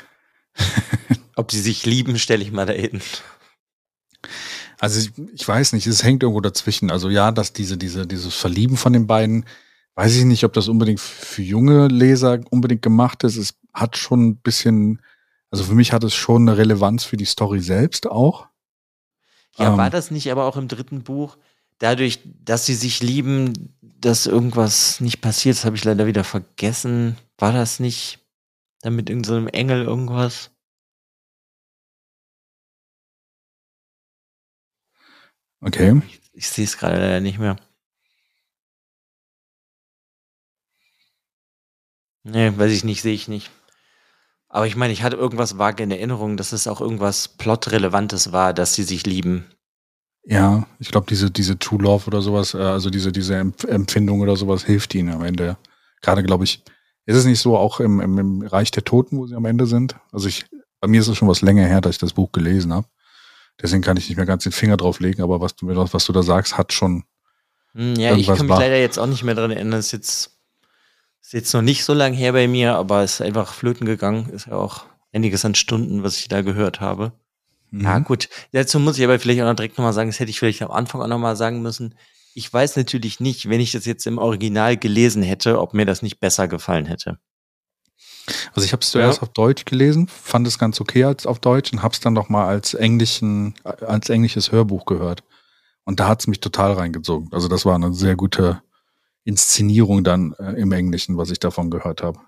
[1.37, 3.00] Ob sie sich lieben, stelle ich mal da hin.
[4.79, 6.90] Also ich, ich weiß nicht, es hängt irgendwo dazwischen.
[6.90, 9.44] Also ja, dass diese, diese, dieses Verlieben von den beiden,
[9.94, 13.37] weiß ich nicht, ob das unbedingt für junge Leser unbedingt gemacht ist.
[13.37, 15.00] Es hat schon ein bisschen,
[15.50, 18.48] also für mich hat es schon eine Relevanz für die Story selbst auch.
[19.59, 19.78] Ja, Ähm.
[19.78, 21.37] war das nicht aber auch im dritten Buch?
[21.78, 27.16] Dadurch, dass sie sich lieben, dass irgendwas nicht passiert, das habe ich leider wieder vergessen.
[27.38, 28.18] War das nicht?
[28.80, 30.50] Dann mit irgendeinem so Engel irgendwas.
[35.61, 36.00] Okay.
[36.06, 37.56] Ich, ich sehe es gerade leider nicht mehr.
[42.24, 43.50] Nee, weiß ich nicht, sehe ich nicht.
[44.48, 48.54] Aber ich meine, ich hatte irgendwas vage in Erinnerung, dass es auch irgendwas Plot-Relevantes war,
[48.54, 49.46] dass sie sich lieben.
[50.24, 54.37] Ja, ich glaube, diese, diese True Love oder sowas, äh, also diese, diese Empfindung oder
[54.37, 55.56] sowas hilft ihnen am Ende.
[56.02, 56.62] Gerade, glaube ich,
[57.06, 59.66] ist es nicht so auch im, im, im Reich der Toten, wo sie am Ende
[59.66, 59.94] sind?
[60.11, 60.44] Also ich,
[60.80, 62.88] bei mir ist es schon was länger her, dass ich das Buch gelesen habe.
[63.62, 66.12] Deswegen kann ich nicht mehr ganz den Finger drauf legen, aber was du, was du
[66.12, 67.04] da sagst, hat schon.
[67.72, 68.59] Hm, ja, ich kann mich war.
[68.59, 69.72] leider jetzt auch nicht mehr dran erinnern.
[69.72, 70.36] Das ist jetzt,
[71.26, 74.28] ist jetzt noch nicht so lange her bei mir, aber es ist einfach flöten gegangen.
[74.30, 77.12] Ist ja auch einiges an Stunden, was ich da gehört habe.
[77.72, 77.80] Mhm.
[77.80, 78.28] Ja, gut.
[78.52, 80.70] Dazu muss ich aber vielleicht auch noch direkt nochmal sagen, das hätte ich vielleicht am
[80.70, 81.96] Anfang auch nochmal sagen müssen.
[82.34, 86.00] Ich weiß natürlich nicht, wenn ich das jetzt im Original gelesen hätte, ob mir das
[86.00, 87.18] nicht besser gefallen hätte.
[88.54, 89.22] Also ich habe es zuerst ja.
[89.22, 92.28] auf Deutsch gelesen, fand es ganz okay als auf Deutsch und habe es dann noch
[92.28, 95.24] mal als englischen als englisches Hörbuch gehört.
[95.84, 97.28] Und da hat es mich total reingezogen.
[97.32, 98.62] Also das war eine sehr gute
[99.26, 102.20] Inszenierung dann äh, im Englischen, was ich davon gehört habe.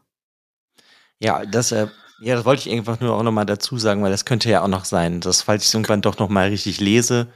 [1.20, 1.86] Ja, das äh,
[2.20, 4.62] ja, das wollte ich einfach nur auch noch mal dazu sagen, weil das könnte ja
[4.62, 7.32] auch noch sein, dass falls ich es irgendwann doch noch mal richtig lese,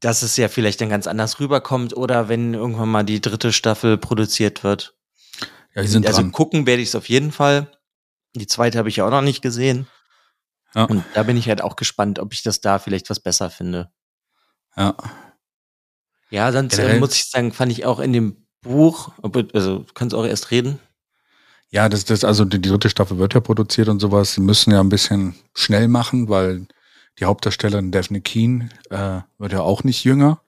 [0.00, 3.98] dass es ja vielleicht dann ganz anders rüberkommt oder wenn irgendwann mal die dritte Staffel
[3.98, 4.94] produziert wird.
[5.74, 6.32] Ja, die sind also dran.
[6.32, 7.70] gucken werde ich es auf jeden Fall.
[8.34, 9.86] Die zweite habe ich ja auch noch nicht gesehen.
[10.74, 10.84] Ja.
[10.84, 13.90] Und da bin ich halt auch gespannt, ob ich das da vielleicht was besser finde.
[14.76, 14.96] Ja.
[16.30, 19.10] Ja, sonst äh, muss ich sagen, fand ich auch in dem Buch,
[19.52, 20.78] also kannst du auch erst reden.
[21.70, 24.34] Ja, das, das, also die, die dritte Staffel wird ja produziert und sowas.
[24.34, 26.66] Sie müssen ja ein bisschen schnell machen, weil
[27.18, 30.40] die Hauptdarstellerin Daphne Keen äh, wird ja auch nicht jünger.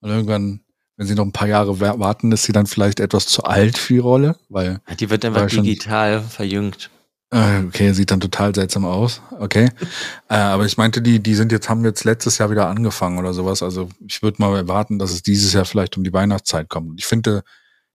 [0.00, 0.60] Und irgendwann,
[0.96, 3.94] wenn sie noch ein paar Jahre warten, ist sie dann vielleicht etwas zu alt für
[3.94, 4.80] die Rolle, weil.
[4.98, 6.90] Die wird einfach digital verjüngt.
[7.32, 9.22] Äh, okay, sieht dann total seltsam aus.
[9.40, 9.70] Okay.
[10.28, 13.32] äh, aber ich meinte, die, die sind jetzt, haben jetzt letztes Jahr wieder angefangen oder
[13.32, 13.62] sowas.
[13.62, 16.90] Also ich würde mal erwarten, dass es dieses Jahr vielleicht um die Weihnachtszeit kommt.
[16.90, 17.42] Und ich finde,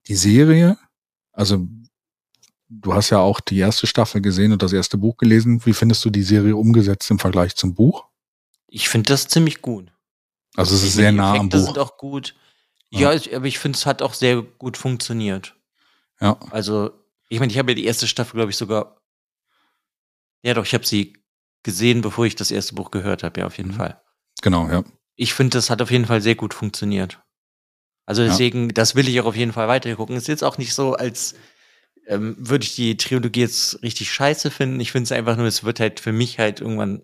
[0.08, 0.76] die Serie,
[1.32, 1.66] also
[2.68, 5.64] du hast ja auch die erste Staffel gesehen und das erste Buch gelesen.
[5.64, 8.06] Wie findest du die Serie umgesetzt im Vergleich zum Buch?
[8.66, 9.92] Ich finde das ziemlich gut.
[10.56, 11.64] Also es ist sehr nah am Buch.
[11.64, 12.34] sind auch gut.
[12.90, 15.54] Ja, ja aber ich finde, es hat auch sehr gut funktioniert.
[16.20, 16.38] Ja.
[16.50, 16.90] Also,
[17.28, 18.97] ich meine, ich habe ja die erste Staffel, glaube ich, sogar.
[20.42, 21.16] Ja, doch, ich habe sie
[21.62, 23.76] gesehen, bevor ich das erste Buch gehört habe, ja, auf jeden mhm.
[23.76, 24.00] Fall.
[24.42, 24.84] Genau, ja.
[25.16, 27.20] Ich finde, das hat auf jeden Fall sehr gut funktioniert.
[28.06, 28.72] Also deswegen, ja.
[28.72, 30.16] das will ich auch auf jeden Fall weiter gucken.
[30.16, 31.34] Es ist jetzt auch nicht so, als
[32.06, 34.80] ähm, würde ich die Trilogie jetzt richtig scheiße finden.
[34.80, 37.02] Ich finde es einfach nur, es wird halt für mich halt irgendwann,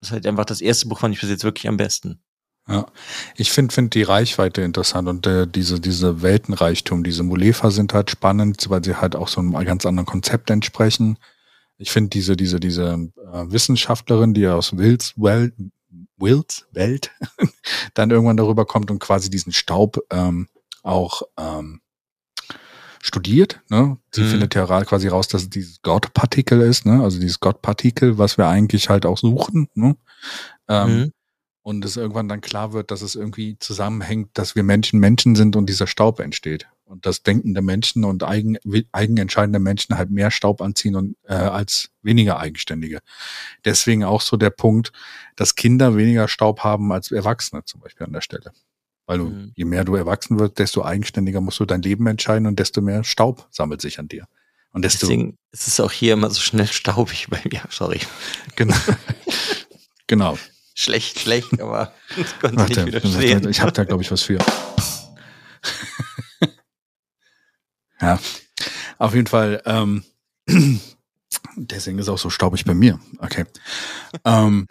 [0.00, 2.22] ist halt einfach das erste Buch, fand ich bis jetzt wirklich am besten.
[2.68, 2.86] Ja,
[3.36, 8.10] ich finde find die Reichweite interessant und äh, diese, diese Weltenreichtum, diese Mulefa sind halt
[8.10, 11.18] spannend, weil sie halt auch so einem ganz anderen Konzept entsprechen.
[11.78, 15.52] Ich finde diese, diese, diese äh, Wissenschaftlerin, die aus Wills, well,
[16.16, 17.10] Wills Welt
[17.94, 20.48] dann irgendwann darüber kommt und quasi diesen Staub ähm,
[20.82, 21.80] auch ähm,
[23.02, 23.60] studiert.
[23.68, 23.98] Ne?
[24.12, 24.28] Sie mhm.
[24.28, 27.02] findet ja quasi raus, dass es dieses God-Partikel ist, ne?
[27.02, 29.68] also dieses God-Partikel, was wir eigentlich halt auch suchen.
[29.74, 29.96] Ne?
[30.68, 31.12] Ähm, mhm.
[31.62, 35.56] Und es irgendwann dann klar wird, dass es irgendwie zusammenhängt, dass wir Menschen Menschen sind
[35.56, 36.68] und dieser Staub entsteht.
[36.86, 38.58] Und dass denkende Menschen und eigen,
[38.92, 43.00] eigenentscheidende Menschen halt mehr Staub anziehen und, äh, als weniger eigenständige.
[43.64, 44.92] Deswegen auch so der Punkt,
[45.34, 48.52] dass Kinder weniger Staub haben als Erwachsene zum Beispiel an der Stelle.
[49.06, 49.52] Weil du, mhm.
[49.56, 53.02] je mehr du erwachsen wirst, desto eigenständiger musst du dein Leben entscheiden und desto mehr
[53.02, 54.26] Staub sammelt sich an dir.
[54.72, 58.00] Und desto Deswegen ist es auch hier immer so schnell staubig bei mir, sorry.
[58.56, 58.76] Genau.
[60.06, 60.38] genau.
[60.74, 63.48] Schlecht, schlecht, aber das konnte Warte, nicht widerstehen.
[63.48, 64.38] Ich habe da, glaube ich, was für.
[68.00, 68.18] ja,
[68.98, 69.62] auf jeden Fall.
[69.64, 70.04] Ähm,
[71.56, 73.00] deswegen ist auch so staubig bei mir.
[73.18, 73.44] Okay.
[74.24, 74.66] ähm,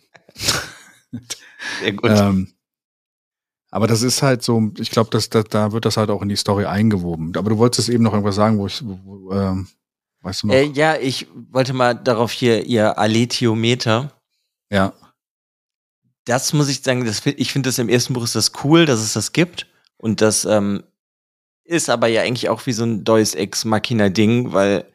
[1.82, 2.12] Sehr gut.
[2.12, 2.54] Ähm,
[3.72, 6.30] aber das ist halt so, ich glaube, dass, dass da wird das halt auch in
[6.30, 7.36] die Story eingewoben.
[7.36, 9.68] Aber du wolltest eben noch irgendwas sagen, wo ich, wo, ähm,
[10.22, 10.54] weißt du noch?
[10.54, 14.12] Äh, ja, ich wollte mal darauf hier ihr Aletiometer.
[14.72, 14.94] Ja.
[16.24, 19.02] Das muss ich sagen, das, ich finde das im ersten Buch ist das cool, dass
[19.02, 19.68] es das gibt.
[19.98, 20.84] Und das ähm,
[21.66, 24.92] ist aber ja eigentlich auch wie so ein Deus Ex Machina Ding, weil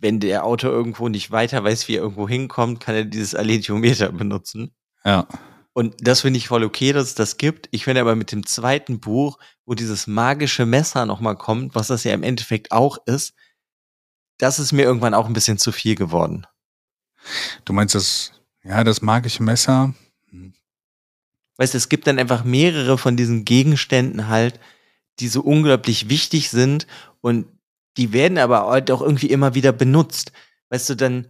[0.00, 4.10] wenn der Autor irgendwo nicht weiter weiß, wie er irgendwo hinkommt, kann er dieses Aletiometer
[4.12, 4.74] benutzen.
[5.04, 5.28] Ja.
[5.72, 7.68] Und das finde ich voll okay, dass es das gibt.
[7.70, 12.04] Ich finde aber mit dem zweiten Buch, wo dieses magische Messer nochmal kommt, was das
[12.04, 13.34] ja im Endeffekt auch ist,
[14.38, 16.46] das ist mir irgendwann auch ein bisschen zu viel geworden.
[17.64, 18.32] Du meinst das,
[18.64, 19.94] ja, das magische Messer?
[20.30, 20.54] Hm.
[21.58, 24.58] Weißt du, es gibt dann einfach mehrere von diesen Gegenständen halt,
[25.20, 26.86] die so unglaublich wichtig sind
[27.20, 27.46] und
[27.96, 30.32] die werden aber halt auch irgendwie immer wieder benutzt.
[30.70, 31.26] Weißt du, dann,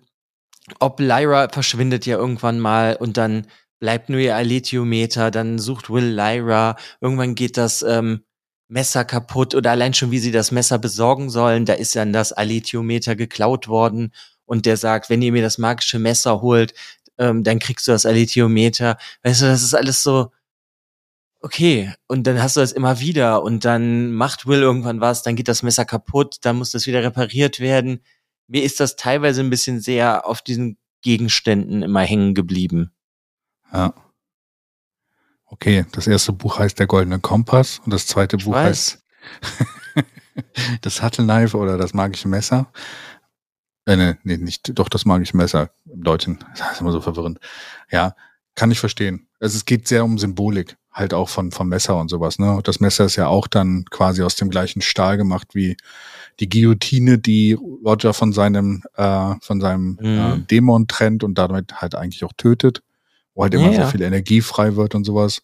[0.80, 3.46] ob Lyra verschwindet ja irgendwann mal und dann
[3.80, 8.24] bleibt nur ihr Alethiometer, dann sucht Will Lyra, irgendwann geht das ähm,
[8.68, 12.32] Messer kaputt oder allein schon, wie sie das Messer besorgen sollen, da ist dann das
[12.32, 14.12] Alethiometer geklaut worden
[14.44, 16.74] und der sagt, wenn ihr mir das magische Messer holt,
[17.18, 18.98] ähm, dann kriegst du das Alethiometer.
[19.22, 20.32] Weißt du, das ist alles so,
[21.40, 25.36] okay, und dann hast du das immer wieder und dann macht Will irgendwann was, dann
[25.36, 28.02] geht das Messer kaputt, dann muss das wieder repariert werden.
[28.46, 32.92] Mir ist das teilweise ein bisschen sehr auf diesen Gegenständen immer hängen geblieben.
[33.72, 33.94] Ja.
[35.46, 38.66] Okay, das erste Buch heißt Der Goldene Kompass und das zweite ich Buch weiß.
[38.66, 39.04] heißt
[40.82, 42.70] Das Huttle Knife oder das magische Messer.
[43.86, 46.38] Äh, nee, nee, nicht, doch das magische Messer im Deutschen.
[46.56, 47.40] Das ist immer so verwirrend.
[47.90, 48.14] Ja,
[48.54, 49.28] kann ich verstehen.
[49.40, 52.60] Also es geht sehr um Symbolik, halt auch von, vom Messer und sowas, ne?
[52.64, 55.76] Das Messer ist ja auch dann quasi aus dem gleichen Stahl gemacht wie
[56.40, 60.18] die Guillotine, die Roger von seinem, äh, von seinem mhm.
[60.18, 62.82] äh, Dämon trennt und damit halt eigentlich auch tötet
[63.38, 65.42] wo halt immer ja, so viel Energie frei wird und sowas.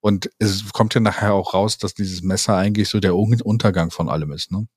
[0.00, 4.08] Und es kommt ja nachher auch raus, dass dieses Messer eigentlich so der Untergang von
[4.08, 4.68] allem ist, ne?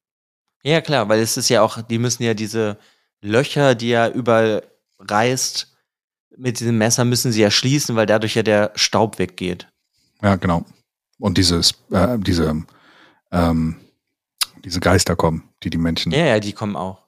[0.64, 2.80] Ja, klar, weil es ist ja auch, die müssen ja diese
[3.22, 4.64] Löcher, die er überall
[4.98, 5.78] reißt,
[6.36, 9.68] mit diesem Messer müssen sie ja schließen, weil dadurch ja der Staub weggeht.
[10.22, 10.66] Ja, genau.
[11.20, 12.64] Und dieses, äh, diese,
[13.32, 13.76] ähm,
[14.64, 16.12] diese Geister kommen, die die Menschen.
[16.12, 17.08] Ja, ja, die kommen auch.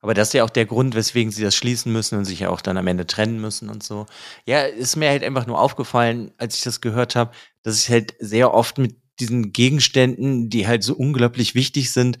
[0.00, 2.50] Aber das ist ja auch der Grund, weswegen sie das schließen müssen und sich ja
[2.50, 4.06] auch dann am Ende trennen müssen und so.
[4.44, 8.14] Ja, ist mir halt einfach nur aufgefallen, als ich das gehört habe, dass ich halt
[8.20, 12.18] sehr oft mit diesen Gegenständen, die halt so unglaublich wichtig sind,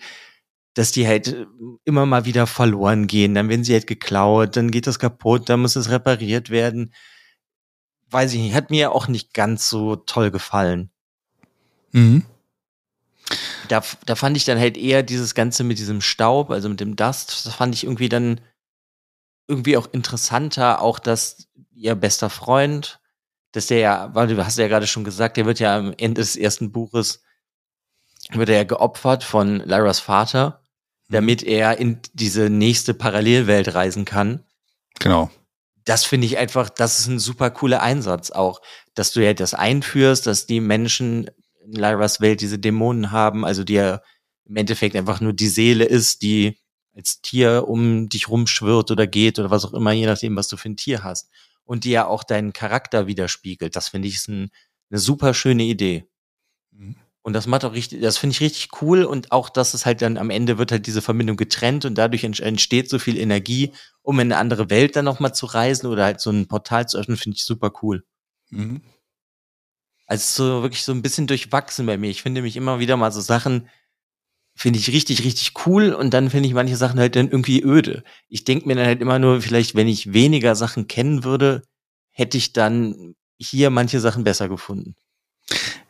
[0.74, 1.46] dass die halt
[1.84, 3.34] immer mal wieder verloren gehen.
[3.34, 6.92] Dann werden sie halt geklaut, dann geht das kaputt, dann muss es repariert werden.
[8.10, 10.90] Weiß ich nicht, hat mir auch nicht ganz so toll gefallen.
[11.92, 12.24] Mhm
[13.68, 16.96] da, da fand ich dann halt eher dieses Ganze mit diesem Staub, also mit dem
[16.96, 18.40] Dust, das fand ich irgendwie dann
[19.48, 23.00] irgendwie auch interessanter, auch dass ihr bester Freund,
[23.52, 26.20] dass der ja, weil du hast ja gerade schon gesagt, der wird ja am Ende
[26.20, 27.22] des ersten Buches,
[28.30, 30.62] wird er ja geopfert von Lyras Vater,
[31.08, 31.14] mhm.
[31.14, 34.42] damit er in diese nächste Parallelwelt reisen kann.
[34.98, 35.30] Genau.
[35.86, 38.60] Das finde ich einfach, das ist ein super cooler Einsatz auch,
[38.94, 41.30] dass du ja das einführst, dass die Menschen
[41.64, 44.02] in Lyras Welt diese Dämonen haben, also die ja
[44.44, 46.58] im Endeffekt einfach nur die Seele ist, die
[46.94, 50.56] als Tier um dich rumschwirrt oder geht oder was auch immer, je nachdem, was du
[50.56, 51.30] für ein Tier hast.
[51.64, 53.74] Und die ja auch deinen Charakter widerspiegelt.
[53.74, 54.50] Das finde ich ist ein,
[54.90, 56.06] eine super schöne Idee.
[57.26, 60.00] Und das macht auch richtig, das finde ich richtig cool und auch, dass es halt
[60.00, 64.20] dann am Ende wird halt diese Verbindung getrennt und dadurch entsteht so viel Energie, um
[64.20, 67.16] in eine andere Welt dann nochmal zu reisen oder halt so ein Portal zu öffnen,
[67.16, 68.04] finde ich super cool.
[68.50, 68.80] Mhm.
[70.06, 72.10] Also so wirklich so ein bisschen durchwachsen bei mir.
[72.10, 73.68] Ich finde mich immer wieder mal so Sachen,
[74.54, 78.04] finde ich richtig, richtig cool und dann finde ich manche Sachen halt dann irgendwie öde.
[78.28, 81.64] Ich denke mir dann halt immer nur, vielleicht, wenn ich weniger Sachen kennen würde,
[82.12, 84.94] hätte ich dann hier manche Sachen besser gefunden.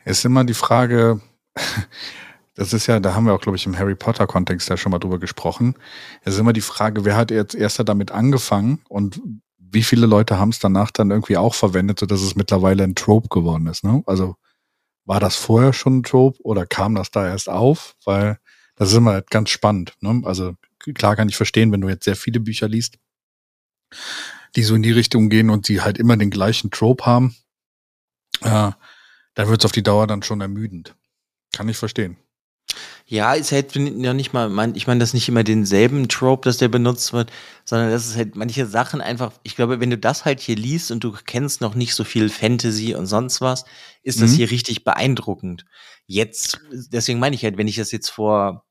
[0.06, 1.20] Ist immer die Frage,
[2.54, 5.00] das ist ja, da haben wir auch, glaube ich, im Harry Potter-Kontext ja schon mal
[5.00, 5.74] drüber gesprochen.
[6.22, 9.20] Es ist immer die Frage, wer hat jetzt erst damit angefangen und
[9.58, 13.28] wie viele Leute haben es danach dann irgendwie auch verwendet, sodass es mittlerweile ein Trope
[13.28, 13.82] geworden ist.
[13.82, 14.04] Ne?
[14.06, 14.36] Also
[15.04, 17.96] war das vorher schon ein Trope oder kam das da erst auf?
[18.04, 18.38] Weil
[18.76, 19.94] das ist immer halt ganz spannend.
[20.00, 20.22] Ne?
[20.24, 20.54] Also
[20.94, 22.96] klar kann ich verstehen, wenn du jetzt sehr viele Bücher liest,
[24.54, 27.34] die so in die Richtung gehen und die halt immer den gleichen Trope haben,
[28.42, 28.70] äh,
[29.36, 30.96] dann wird es auf die Dauer dann schon ermüdend.
[31.52, 32.16] Kann ich verstehen.
[33.04, 36.48] Ja, ist halt ja nicht mal, mein, ich meine, das ist nicht immer denselben Trope,
[36.48, 37.30] dass der benutzt wird,
[37.64, 40.90] sondern das ist halt manche Sachen einfach, ich glaube, wenn du das halt hier liest
[40.90, 43.64] und du kennst noch nicht so viel Fantasy und sonst was,
[44.02, 44.36] ist das mhm.
[44.36, 45.66] hier richtig beeindruckend.
[46.06, 48.66] Jetzt, deswegen meine ich halt, wenn ich das jetzt vor,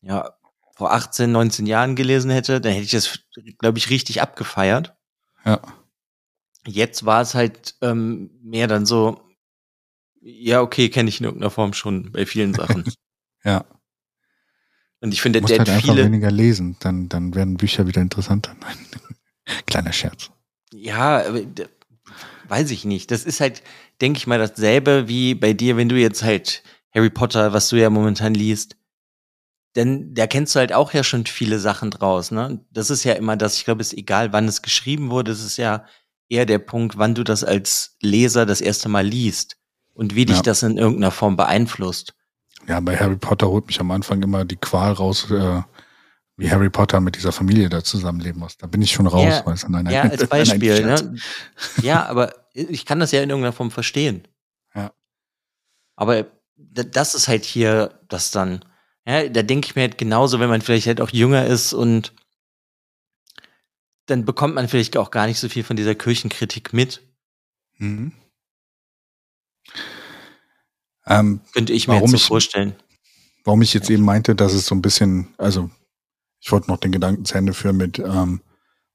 [0.00, 0.32] ja,
[0.74, 3.18] vor 18, 19 Jahren gelesen hätte, dann hätte ich das,
[3.58, 4.94] glaube ich, richtig abgefeiert.
[5.44, 5.60] Ja.
[6.66, 9.23] Jetzt war es halt ähm, mehr dann so,
[10.24, 12.84] ja, okay, kenne ich in irgendeiner Form schon bei vielen Sachen.
[13.44, 13.64] ja.
[15.00, 18.56] Und ich finde, der halt einfach weniger lesen, dann, dann werden Bücher wieder interessanter.
[18.60, 18.76] Nein.
[19.66, 20.30] Kleiner Scherz.
[20.72, 21.22] Ja,
[22.48, 23.10] weiß ich nicht.
[23.10, 23.62] Das ist halt,
[24.00, 26.62] denke ich mal, dasselbe wie bei dir, wenn du jetzt halt
[26.94, 28.76] Harry Potter, was du ja momentan liest,
[29.76, 32.64] denn da kennst du halt auch ja schon viele Sachen draus, ne?
[32.70, 35.44] Das ist ja immer das, ich glaube, es ist egal, wann es geschrieben wurde, es
[35.44, 35.84] ist ja
[36.28, 39.56] eher der Punkt, wann du das als Leser das erste Mal liest
[39.94, 40.42] und wie dich ja.
[40.42, 42.14] das in irgendeiner Form beeinflusst.
[42.66, 45.62] Ja, bei Harry Potter holt mich am Anfang immer die Qual raus, äh,
[46.36, 48.56] wie Harry Potter mit dieser Familie da zusammenleben muss.
[48.56, 51.16] Da bin ich schon raus, ja, es an einer Ja, als Beispiel, ne?
[51.82, 54.26] Ja, aber ich kann das ja in irgendeiner Form verstehen.
[54.74, 54.92] Ja.
[55.96, 56.26] Aber
[56.56, 58.64] das ist halt hier das dann,
[59.06, 62.12] Ja, da denke ich mir halt genauso, wenn man vielleicht halt auch jünger ist und
[64.06, 67.00] dann bekommt man vielleicht auch gar nicht so viel von dieser Kirchenkritik mit.
[67.78, 68.12] Mhm.
[71.06, 72.74] Ähm, Könnte ich mir jetzt so ich, vorstellen.
[73.44, 75.70] Warum ich jetzt eben meinte, dass es so ein bisschen, also
[76.40, 78.40] ich wollte noch den Gedanken zu Ende führen mit, ähm,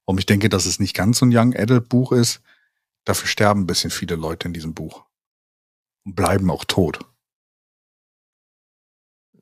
[0.04, 2.40] warum ich denke, dass es nicht ganz so ein Young Adult Buch ist.
[3.04, 5.04] Dafür sterben ein bisschen viele Leute in diesem Buch.
[6.04, 7.00] Und bleiben auch tot.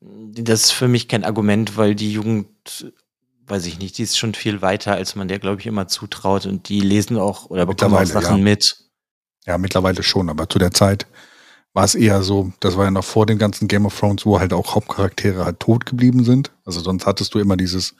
[0.01, 2.93] Das ist für mich kein Argument, weil die Jugend,
[3.47, 6.45] weiß ich nicht, die ist schon viel weiter, als man der, glaube ich, immer zutraut.
[6.45, 8.43] Und die lesen auch oder bekommen auch Sachen ja.
[8.43, 8.77] mit.
[9.45, 11.07] Ja, mittlerweile schon, aber zu der Zeit
[11.73, 14.39] war es eher so, das war ja noch vor dem ganzen Game of Thrones, wo
[14.39, 16.51] halt auch Hauptcharaktere halt tot geblieben sind.
[16.65, 17.95] Also sonst hattest du immer dieses,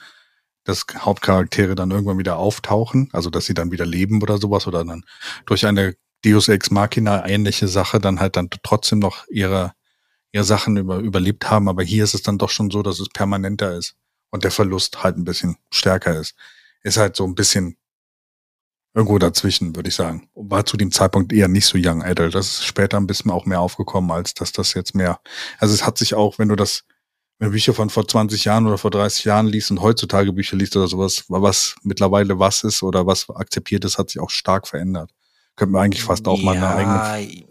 [0.63, 4.84] dass Hauptcharaktere dann irgendwann wieder auftauchen, also dass sie dann wieder leben oder sowas oder
[4.84, 5.03] dann
[5.45, 9.73] durch eine Deus Ex Machina ähnliche Sache dann halt dann trotzdem noch ihre,
[10.32, 11.69] ihre Sachen über, überlebt haben.
[11.69, 13.95] Aber hier ist es dann doch schon so, dass es permanenter ist
[14.29, 16.36] und der Verlust halt ein bisschen stärker ist.
[16.82, 17.77] Ist halt so ein bisschen
[18.93, 20.28] Irgendwo dazwischen, würde ich sagen.
[20.34, 22.34] War zu dem Zeitpunkt eher nicht so Young Adult.
[22.34, 25.19] Das ist später ein bisschen auch mehr aufgekommen, als dass das jetzt mehr.
[25.60, 26.86] Also es hat sich auch, wenn du das,
[27.38, 30.58] wenn du Bücher von vor 20 Jahren oder vor 30 Jahren liest und heutzutage Bücher
[30.58, 34.67] liest oder sowas, was mittlerweile was ist oder was akzeptiert ist, hat sich auch stark
[34.67, 35.12] verändert.
[35.56, 37.47] Könnten wir eigentlich fast auch ja, mal eine eigene.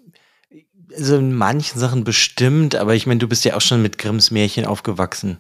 [0.97, 4.31] Also in manchen Sachen bestimmt, aber ich meine, du bist ja auch schon mit Grimms
[4.31, 5.39] Märchen aufgewachsen.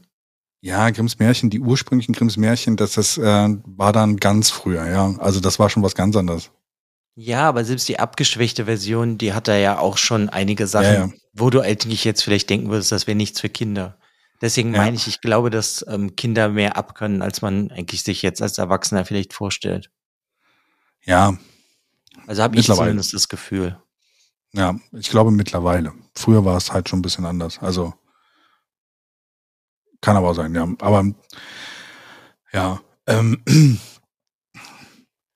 [0.60, 3.22] Ja, Grimms Märchen, die ursprünglichen Grimms Märchen, das, das äh,
[3.64, 5.14] war dann ganz früher, ja.
[5.18, 6.50] Also das war schon was ganz anderes.
[7.14, 11.06] Ja, aber selbst die abgeschwächte Version, die hat da ja auch schon einige Sachen, ja,
[11.06, 11.10] ja.
[11.32, 13.98] wo du eigentlich jetzt vielleicht denken würdest, das wäre nichts für Kinder.
[14.40, 14.82] Deswegen ja.
[14.82, 18.58] meine ich, ich glaube, dass ähm, Kinder mehr abkönnen, als man eigentlich sich jetzt als
[18.58, 19.90] Erwachsener vielleicht vorstellt.
[21.04, 21.36] Ja.
[22.26, 23.78] Also habe ich zumindest das Gefühl.
[24.52, 25.92] Ja, ich glaube mittlerweile.
[26.14, 27.58] Früher war es halt schon ein bisschen anders.
[27.60, 27.94] Also
[30.00, 30.68] kann aber sein, ja.
[30.80, 31.04] Aber
[32.52, 33.42] ja, ähm,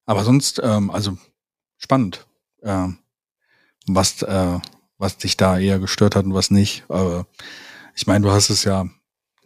[0.06, 1.16] aber sonst, ähm, also
[1.78, 2.26] spannend,
[2.62, 2.88] äh,
[3.86, 4.58] was, äh,
[4.98, 6.84] was dich da eher gestört hat und was nicht.
[6.88, 7.26] Aber
[7.94, 8.86] ich meine, du hast es ja,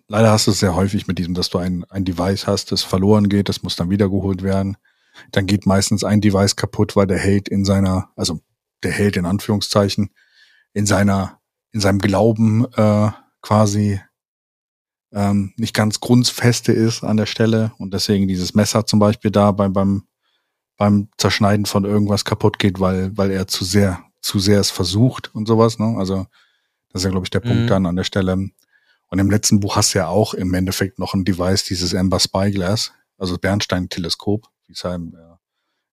[0.08, 2.82] leider hast du es sehr häufig mit diesem, dass du ein, ein Device hast, das
[2.82, 4.76] verloren geht, das muss dann wiedergeholt werden.
[5.32, 8.40] Dann geht meistens ein Device kaputt, weil der Held in seiner, also
[8.82, 10.10] der Held in Anführungszeichen,
[10.74, 11.40] in seiner,
[11.72, 14.00] in seinem Glauben äh, quasi
[15.16, 19.50] ähm, nicht ganz grundfeste ist an der Stelle und deswegen dieses Messer zum Beispiel da
[19.50, 20.02] beim, beim,
[20.76, 25.34] beim Zerschneiden von irgendwas kaputt geht, weil, weil er zu sehr, zu sehr es versucht
[25.34, 25.78] und sowas.
[25.78, 25.96] Ne?
[25.96, 26.26] Also
[26.92, 27.48] das ist ja, glaube ich, der mhm.
[27.48, 28.32] Punkt dann an der Stelle.
[28.34, 32.20] Und im letzten Buch hast du ja auch im Endeffekt noch ein Device, dieses Amber
[32.20, 35.36] Spyglass, also Bernstein-Teleskop, wie es ja im, äh,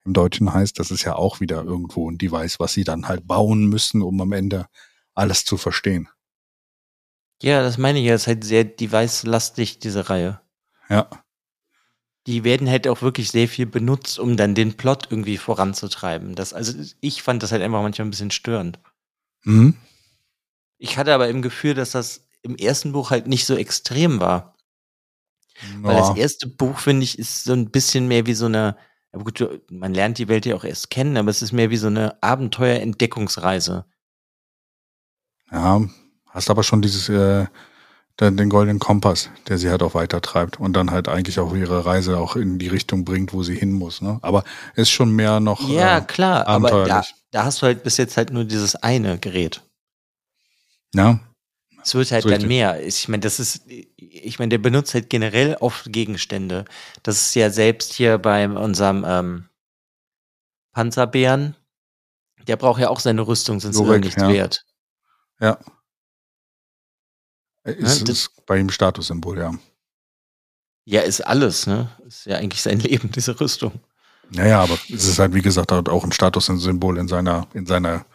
[0.04, 0.78] im Deutschen heißt.
[0.80, 4.20] Das ist ja auch wieder irgendwo ein Device, was sie dann halt bauen müssen, um
[4.20, 4.66] am Ende
[5.14, 6.10] alles zu verstehen.
[7.42, 10.40] Ja, das meine ich ja, ist halt sehr device-lastig, diese Reihe.
[10.90, 11.10] Ja.
[12.26, 16.36] Die werden halt auch wirklich sehr viel benutzt, um dann den Plot irgendwie voranzutreiben.
[16.36, 18.80] Das, also ich fand das halt einfach manchmal ein bisschen störend.
[19.44, 19.76] Mhm.
[20.78, 24.56] Ich hatte aber im Gefühl, dass das im ersten Buch halt nicht so extrem war.
[25.62, 25.84] Ja.
[25.84, 28.78] Weil das erste Buch, finde ich, ist so ein bisschen mehr wie so eine,
[29.12, 31.78] aber gut, man lernt die Welt ja auch erst kennen, aber es ist mehr wie
[31.78, 33.86] so eine Abenteuer-Entdeckungsreise.
[35.52, 35.82] Ja,
[36.34, 37.46] Hast aber schon dieses, äh,
[38.20, 41.86] den, den goldenen Kompass, der sie halt auch weitertreibt und dann halt eigentlich auch ihre
[41.86, 44.02] Reise auch in die Richtung bringt, wo sie hin muss.
[44.02, 44.20] Ne?
[44.22, 44.44] Aber
[44.76, 45.68] ist schon mehr noch.
[45.70, 49.18] Ja, äh, klar, aber da, da hast du halt bis jetzt halt nur dieses eine
[49.18, 49.62] Gerät.
[50.94, 51.20] Ja.
[51.84, 52.86] Es wird halt so dann mehr.
[52.86, 56.66] Ich meine, das ist, ich meine, der benutzt halt generell oft Gegenstände.
[57.02, 59.46] Das ist ja selbst hier bei unserem ähm,
[60.72, 61.56] Panzerbären,
[62.48, 64.30] der braucht ja auch seine Rüstung, sonst er nichts ja.
[64.30, 64.66] wert.
[65.40, 65.58] Ja.
[67.64, 69.54] Ist, ja, ist bei ihm Statussymbol, ja.
[70.86, 71.90] Ja, ist alles, ne?
[72.06, 73.80] Ist ja eigentlich sein Leben, diese Rüstung.
[74.30, 78.06] Naja, aber es ist halt, wie gesagt, auch ein Statussymbol in seiner, in seiner,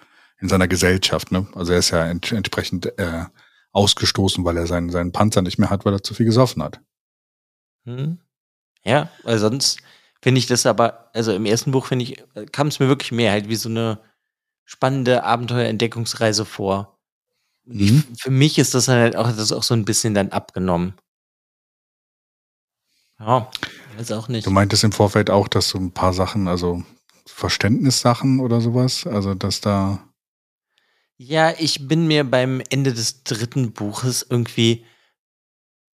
[0.40, 1.46] in seiner Gesellschaft, ne?
[1.54, 3.24] Also er ist ja ent entsprechend äh,
[3.72, 6.80] ausgestoßen, weil er seinen, seinen Panzer nicht mehr hat, weil er zu viel gesoffen hat.
[7.84, 8.18] Hm.
[8.84, 9.80] Ja, weil sonst
[10.20, 13.32] finde ich das aber, also im ersten Buch finde ich, kam es mir wirklich mehr
[13.32, 14.00] halt wie so eine
[14.64, 16.97] spannende Abenteuerentdeckungsreise vor.
[17.68, 18.04] Mhm.
[18.12, 20.94] Ich, für mich ist das halt auch, das auch so ein bisschen dann abgenommen.
[23.18, 23.50] Ja,
[23.96, 24.46] weiß auch nicht.
[24.46, 26.82] Du meintest im Vorfeld auch, dass so ein paar Sachen, also
[27.26, 30.02] Verständnissachen oder sowas, also dass da.
[31.18, 34.84] Ja, ich bin mir beim Ende des dritten Buches irgendwie,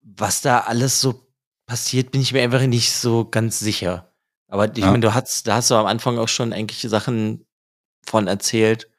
[0.02, 1.26] was da alles so
[1.66, 4.12] passiert, bin ich mir einfach nicht so ganz sicher.
[4.48, 4.90] Aber ich ja.
[4.90, 7.46] meine, du hast, da hast du am Anfang auch schon eigentlich Sachen
[8.04, 8.90] von erzählt,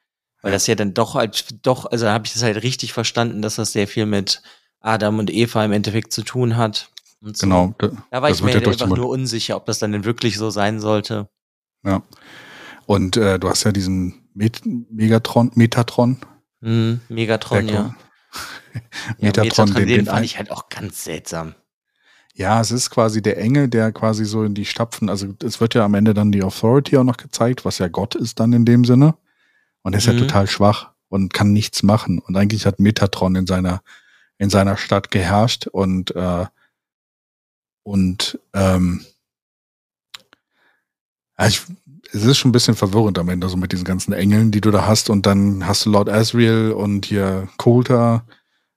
[0.45, 3.55] weil das ja dann doch halt, doch, also habe ich das halt richtig verstanden, dass
[3.55, 4.41] das sehr viel mit
[4.79, 6.89] Adam und Eva im Endeffekt zu tun hat.
[7.21, 7.45] Und so.
[7.47, 7.73] Genau.
[7.79, 10.51] Da, Da war ich mir ja einfach nur unsicher, ob das dann denn wirklich so
[10.51, 11.27] sein sollte.
[11.83, 12.03] Ja.
[12.85, 16.17] Und äh, du hast ja diesen Met Megatron, Metatron.
[16.61, 17.81] Hm, Megatron, ja.
[17.81, 17.95] kommt-
[18.73, 18.81] ja.
[19.19, 21.55] Metatron, den- den, fand ich halt auch ganz seltsam.
[22.35, 25.73] Ja, es ist quasi der Engel, der quasi so in die Stapfen, also es wird
[25.73, 28.65] ja am Ende dann die Authority auch noch gezeigt, was ja Gott ist dann in
[28.65, 29.15] dem Sinne.
[29.85, 30.17] Und er ist ja Mhm.
[30.17, 32.17] total schwach und kann nichts machen.
[32.17, 33.83] Und eigentlich hat Metatron in seiner,
[34.39, 36.47] in seiner Stadt geherrscht und, äh,
[37.83, 39.05] und ähm,
[41.37, 41.61] ja, ich,
[42.11, 44.71] es ist schon ein bisschen verwirrend am Ende, so mit diesen ganzen Engeln, die du
[44.71, 45.11] da hast.
[45.11, 48.25] Und dann hast du Lord Asriel und hier Coulter,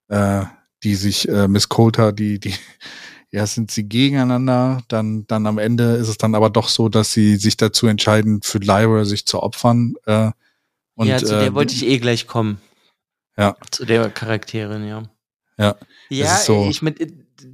[0.09, 0.45] äh,
[0.83, 2.53] die sich, äh, Miss Coulter, die, die,
[3.31, 4.83] ja, sind sie gegeneinander.
[4.89, 8.43] Dann, dann am Ende ist es dann aber doch so, dass sie sich dazu entscheiden,
[8.43, 9.95] für Lyra sich zu opfern.
[10.05, 10.33] Äh,
[10.99, 12.61] und, ja, zu der äh, wollte ich eh gleich kommen.
[13.37, 13.57] Ja.
[13.71, 15.03] Zu der Charakterin, ja.
[15.57, 15.77] Ja.
[16.11, 16.97] Ja, so- ich meine,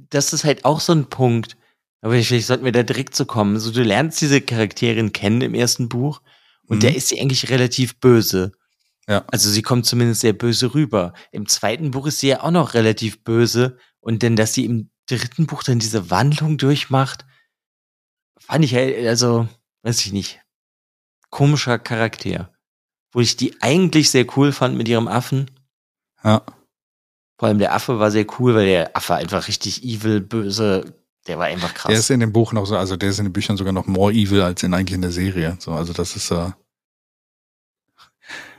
[0.09, 1.57] das ist halt auch so ein Punkt.
[2.01, 3.59] Aber vielleicht sollten wir da direkt zu kommen.
[3.59, 6.21] So, du lernst diese Charakterin kennen im ersten Buch
[6.67, 6.81] und Mhm.
[6.81, 8.51] der ist sie eigentlich relativ böse.
[9.07, 9.23] Ja.
[9.31, 11.13] Also sie kommt zumindest sehr böse rüber.
[11.31, 13.77] Im zweiten Buch ist sie ja auch noch relativ böse.
[13.99, 17.25] Und denn, dass sie im dritten Buch dann diese Wandlung durchmacht,
[18.39, 19.47] fand ich halt, also,
[19.83, 20.41] weiß ich nicht,
[21.29, 22.51] komischer Charakter.
[23.15, 25.49] Wo ich die eigentlich sehr cool fand mit ihrem Affen.
[26.21, 26.41] Ja.
[27.39, 30.93] Vor allem der Affe war sehr cool, weil der Affe einfach richtig evil, böse,
[31.25, 31.89] der war einfach krass.
[31.89, 33.87] Der ist in dem Buch noch so, also der ist in den Büchern sogar noch
[33.87, 35.55] more evil als in eigentlich in der Serie.
[35.59, 36.51] So, also das ist äh,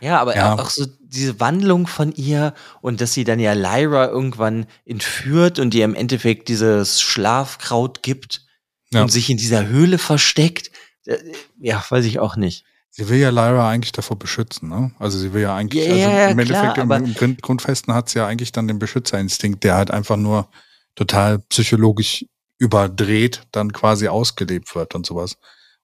[0.00, 0.54] ja, aber Ja.
[0.54, 5.74] auch so diese Wandlung von ihr und dass sie dann ja Lyra irgendwann entführt und
[5.74, 8.46] ihr im Endeffekt dieses Schlafkraut gibt
[8.90, 9.02] Ja.
[9.02, 10.70] und sich in dieser Höhle versteckt.
[11.04, 11.18] Äh,
[11.58, 12.64] Ja, weiß ich auch nicht.
[12.98, 14.90] Sie will ja Lyra eigentlich davor beschützen, ne?
[14.98, 17.92] Also sie will ja eigentlich, Ja, also im klar, Endeffekt im, aber- im Grund, Grundfesten
[17.92, 20.48] hat sie ja eigentlich dann den Beschützerinstinkt, der halt einfach nur
[20.94, 22.24] total psychologisch
[22.58, 25.36] überdreht, dann quasi ausgelebt wird und sowas.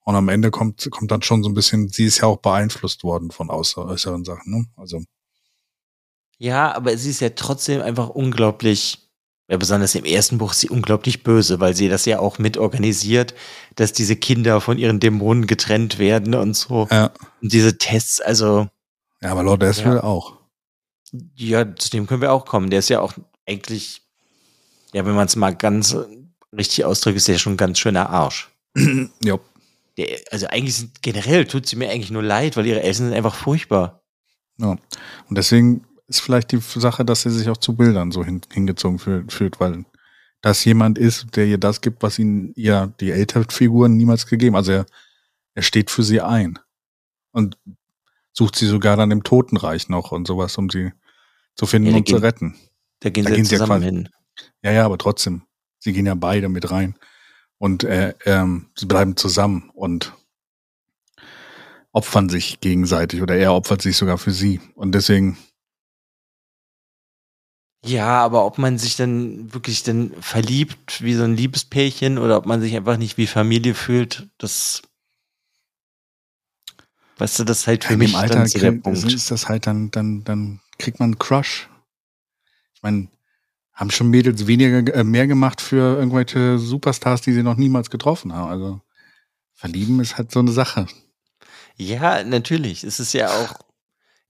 [0.05, 3.05] Und am Ende kommt, kommt dann schon so ein bisschen, sie ist ja auch beeinflusst
[3.05, 4.65] worden von äußer- äußeren Sachen, ne?
[4.79, 5.03] Also,
[6.39, 9.11] Ja, aber sie ist ja trotzdem einfach unglaublich,
[9.49, 12.57] ja, besonders im ersten Buch ist sie unglaublich böse, weil sie das ja auch mit
[12.57, 13.35] organisiert,
[13.75, 16.89] dass diese Kinder von ihren Dämonen getrennt werden und so.
[16.91, 17.11] ja.
[17.41, 18.69] Und diese Tests, also,
[19.21, 20.39] Ja, aber Lord Asriel auch.
[21.37, 22.71] ja, zu dem können wir auch kommen.
[22.71, 23.15] Der ist ja auch
[23.47, 24.03] eigentlich,
[24.93, 25.97] ja, wenn man es mal ganz
[26.57, 28.51] richtig ausdrückt, ist der schon ein ganz schöner Arsch.
[29.23, 29.39] ja.
[29.99, 33.15] Der, also eigentlich sind, generell tut sie mir eigentlich nur leid, weil ihre Eltern sind
[33.15, 34.03] einfach furchtbar.
[34.59, 34.77] Ja.
[35.29, 38.99] Und deswegen ist vielleicht die Sache, dass sie sich auch zu Bildern so hin, hingezogen
[38.99, 39.85] fühl- fühlt, weil
[40.41, 44.57] das jemand ist, der ihr das gibt, was ihnen ihr die Elternfiguren niemals gegeben.
[44.57, 44.87] Also er,
[45.55, 46.59] er steht für sie ein
[47.33, 47.57] und
[48.33, 50.93] sucht sie sogar dann im Totenreich noch und sowas, um sie
[51.55, 52.57] zu finden Ja, und zu gehen- retten.
[53.01, 54.09] Da gehen Da sie gehen ja ja zusammen quasi- hin.
[54.63, 55.43] Ja, ja, aber trotzdem,
[55.79, 56.97] sie gehen ja beide mit rein
[57.59, 60.13] und äh, ähm, sie bleiben zusammen und
[61.93, 65.37] opfern sich gegenseitig oder er opfert sich sogar für sie und deswegen
[67.85, 72.47] Ja, aber ob man sich dann wirklich dann verliebt wie so ein Liebespärchen oder ob
[72.47, 74.83] man sich einfach nicht wie Familie fühlt, das
[77.19, 79.13] weißt du, das ist halt für in mich Alter dann so der Punkt.
[79.13, 81.69] ist das halt dann, dann, dann kriegt man einen Crush.
[82.75, 83.09] Ich meine,
[83.73, 88.33] haben schon Mädels weniger, äh, mehr gemacht für irgendwelche Superstars, die sie noch niemals getroffen
[88.33, 88.51] haben.
[88.51, 88.81] Also
[89.55, 90.87] verlieben ist halt so eine Sache.
[91.77, 92.85] Ja, natürlich.
[92.85, 93.55] Es ist ja auch,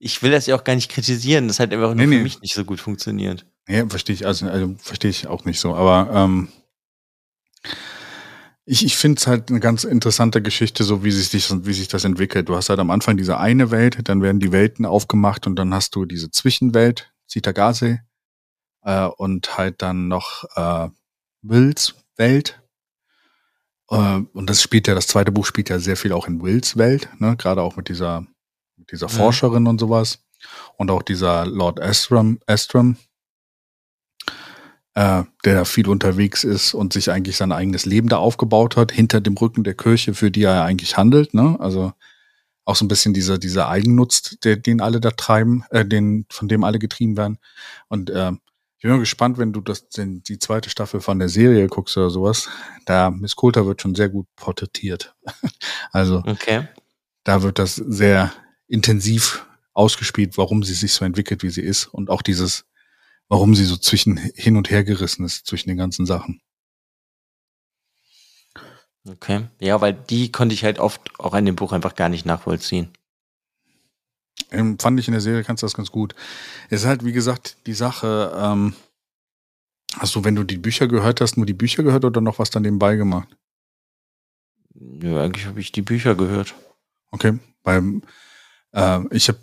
[0.05, 2.23] ich will das ja auch gar nicht kritisieren, das hat einfach nur Nee, für nee.
[2.25, 3.47] mich nicht so gut funktioniert.
[3.69, 5.77] Ja, verstehe ich, also, also verstehe ich auch nicht so.
[5.77, 6.49] Aber ähm,
[8.65, 12.03] ich, ich finde es halt eine ganz interessante Geschichte, so wie sich, wie sich das
[12.03, 12.49] entwickelt.
[12.49, 15.73] Du hast halt am Anfang diese eine Welt, dann werden die Welten aufgemacht und dann
[15.73, 18.01] hast du diese Zwischenwelt, Zitagase,
[18.83, 20.89] äh, und halt dann noch äh,
[21.43, 22.61] Wills Welt.
[23.89, 26.77] Äh, und das spielt ja, das zweite Buch spielt ja sehr viel auch in Wills
[26.77, 27.37] Welt, ne?
[27.37, 28.27] gerade auch mit dieser,
[28.83, 29.13] mit dieser Mhm.
[29.13, 30.19] Forscherin und sowas.
[30.77, 32.97] Und auch dieser Lord Astrum, Astrum
[34.95, 38.93] äh, der da viel unterwegs ist und sich eigentlich sein eigenes Leben da aufgebaut hat,
[38.93, 41.33] hinter dem Rücken der Kirche, für die er eigentlich handelt.
[41.33, 41.57] Ne?
[41.61, 41.93] Also
[42.65, 46.47] auch so ein bisschen dieser, dieser Eigennutz, der, den alle da treiben, äh, den, von
[46.49, 47.39] dem alle getrieben werden.
[47.89, 48.33] Und äh,
[48.77, 51.97] ich bin mal gespannt, wenn du das, den, die zweite Staffel von der Serie guckst
[51.97, 52.49] oder sowas.
[52.85, 55.15] Da Miss Coulter wird schon sehr gut porträtiert.
[55.93, 56.69] also Okay.
[57.25, 58.33] da wird das sehr
[58.73, 62.65] intensiv ausgespielt, warum sie sich so entwickelt, wie sie ist und auch dieses,
[63.29, 66.41] warum sie so zwischen hin und her gerissen ist zwischen den ganzen Sachen.
[69.09, 69.49] Okay.
[69.59, 72.89] Ja, weil die konnte ich halt oft auch in dem Buch einfach gar nicht nachvollziehen.
[74.51, 76.15] Ähm, fand ich in der Serie kannst du das ganz gut.
[76.71, 78.75] Es ist halt, wie gesagt, die Sache, ähm,
[79.99, 82.51] Hast du, wenn du die Bücher gehört hast, nur die Bücher gehört oder noch was
[82.51, 83.29] dann nebenbei gemacht?
[84.75, 86.55] Ja, eigentlich habe ich die Bücher gehört.
[87.11, 88.01] Okay, weil
[88.73, 89.39] äh, ich habe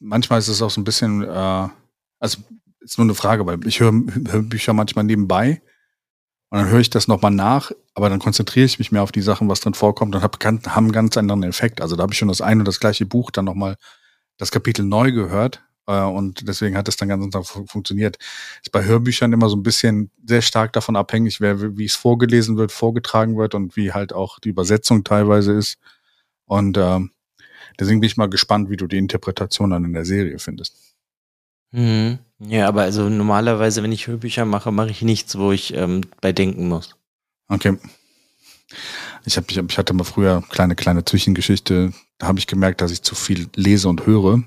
[0.00, 1.68] manchmal ist es auch so ein bisschen, äh,
[2.18, 2.38] also
[2.80, 3.92] ist nur eine Frage, weil ich höre
[4.28, 5.62] hör Bücher manchmal nebenbei
[6.50, 9.22] und dann höre ich das nochmal nach, aber dann konzentriere ich mich mehr auf die
[9.22, 11.80] Sachen, was drin vorkommt und habe haben einen ganz anderen Effekt.
[11.80, 13.76] Also da habe ich schon das ein und das gleiche Buch dann nochmal
[14.36, 18.18] das Kapitel neu gehört äh, und deswegen hat es dann ganz anders funktioniert.
[18.62, 22.56] Ist bei Hörbüchern immer so ein bisschen sehr stark davon abhängig, wer, wie es vorgelesen
[22.56, 25.78] wird, vorgetragen wird und wie halt auch die Übersetzung teilweise ist.
[26.44, 27.00] Und äh,
[27.78, 30.74] deswegen bin ich mal gespannt, wie du die Interpretation dann in der Serie findest.
[31.72, 32.18] Mhm.
[32.38, 36.32] Ja, aber also normalerweise, wenn ich Hörbücher mache, mache ich nichts, wo ich ähm, bei
[36.32, 36.96] denken muss.
[37.48, 37.78] Okay.
[39.24, 42.92] Ich, hab, ich, ich hatte mal früher kleine, kleine Zwischengeschichte, da habe ich gemerkt, dass
[42.92, 44.42] ich zu viel lese und höre.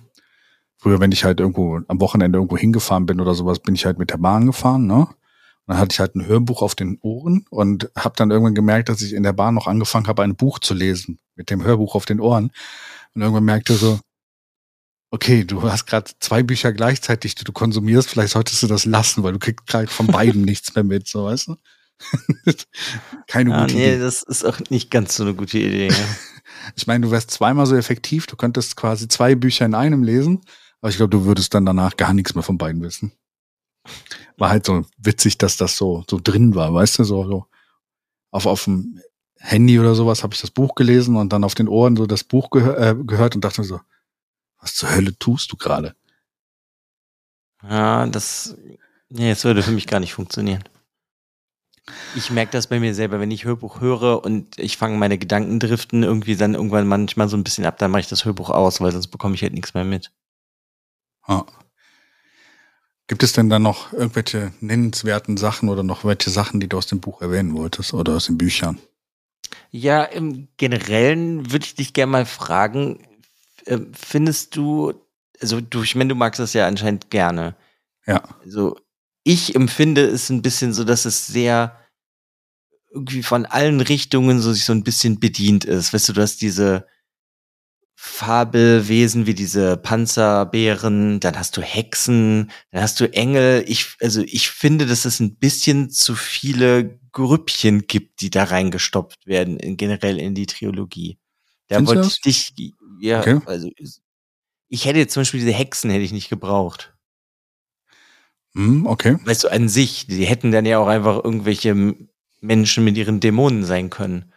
[0.77, 3.99] Früher, wenn ich halt irgendwo am Wochenende irgendwo hingefahren bin oder sowas, bin ich halt
[3.99, 5.07] mit der Bahn gefahren, ne?
[5.69, 8.89] Und dann hatte ich halt ein Hörbuch auf den Ohren und habe dann irgendwann gemerkt,
[8.89, 11.95] dass ich in der Bahn noch angefangen habe, ein Buch zu lesen mit dem Hörbuch
[11.95, 12.51] auf den Ohren.
[13.19, 13.99] Und irgendwann merkte so,
[15.11, 19.23] okay, du hast gerade zwei Bücher gleichzeitig, die du konsumierst, vielleicht solltest du das lassen,
[19.23, 21.57] weil du kriegst gerade von beiden nichts mehr mit, so weißt du?
[23.27, 23.99] Keine ah, gute nee, Idee.
[23.99, 25.89] das ist auch nicht ganz so eine gute Idee.
[25.89, 26.07] Ja.
[26.77, 30.39] ich meine, du wärst zweimal so effektiv, du könntest quasi zwei Bücher in einem lesen,
[30.79, 33.11] aber ich glaube, du würdest dann danach gar nichts mehr von beiden wissen.
[34.37, 37.45] War halt so witzig, dass das so, so drin war, weißt du, so, so
[38.31, 39.01] auf, auf dem
[39.39, 42.23] Handy oder sowas habe ich das Buch gelesen und dann auf den Ohren so das
[42.23, 43.79] Buch gehör, äh, gehört und dachte so,
[44.59, 45.95] was zur Hölle tust du gerade?
[47.63, 48.57] Ja, das,
[49.09, 50.63] nee, das würde für mich gar nicht funktionieren.
[52.15, 55.59] Ich merke das bei mir selber, wenn ich Hörbuch höre und ich fange meine Gedanken
[55.59, 58.81] driften irgendwie dann irgendwann manchmal so ein bisschen ab, dann mache ich das Hörbuch aus,
[58.81, 60.11] weil sonst bekomme ich halt nichts mehr mit.
[61.23, 61.45] Ah.
[63.07, 66.85] Gibt es denn dann noch irgendwelche nennenswerten Sachen oder noch welche Sachen, die du aus
[66.85, 68.79] dem Buch erwähnen wolltest oder aus den Büchern?
[69.71, 73.05] Ja, im Generellen würde ich dich gerne mal fragen,
[73.65, 74.93] äh, findest du,
[75.39, 77.55] also du, ich meine, du magst das ja anscheinend gerne.
[78.05, 78.23] Ja.
[78.43, 78.77] Also
[79.23, 81.77] ich empfinde es ein bisschen so, dass es sehr
[82.91, 85.93] irgendwie von allen Richtungen so sich so ein bisschen bedient ist.
[85.93, 86.87] Weißt du, du hast diese
[88.01, 93.65] Fabelwesen wie diese Panzerbären, dann hast du Hexen, dann hast du Engel.
[93.67, 99.27] Ich, also ich finde, dass es ein bisschen zu viele Grüppchen gibt, die da reingestopft
[99.27, 101.17] werden, in, generell in die Trilogie.
[101.67, 103.41] Da Findest wollte ich dich, ja, okay.
[103.45, 103.69] also
[104.69, 106.95] ich hätte jetzt zum Beispiel diese Hexen hätte ich nicht gebraucht.
[108.53, 109.17] Mm, okay.
[109.25, 111.95] Weißt du, an sich, die hätten dann ja auch einfach irgendwelche
[112.39, 114.31] Menschen mit ihren Dämonen sein können.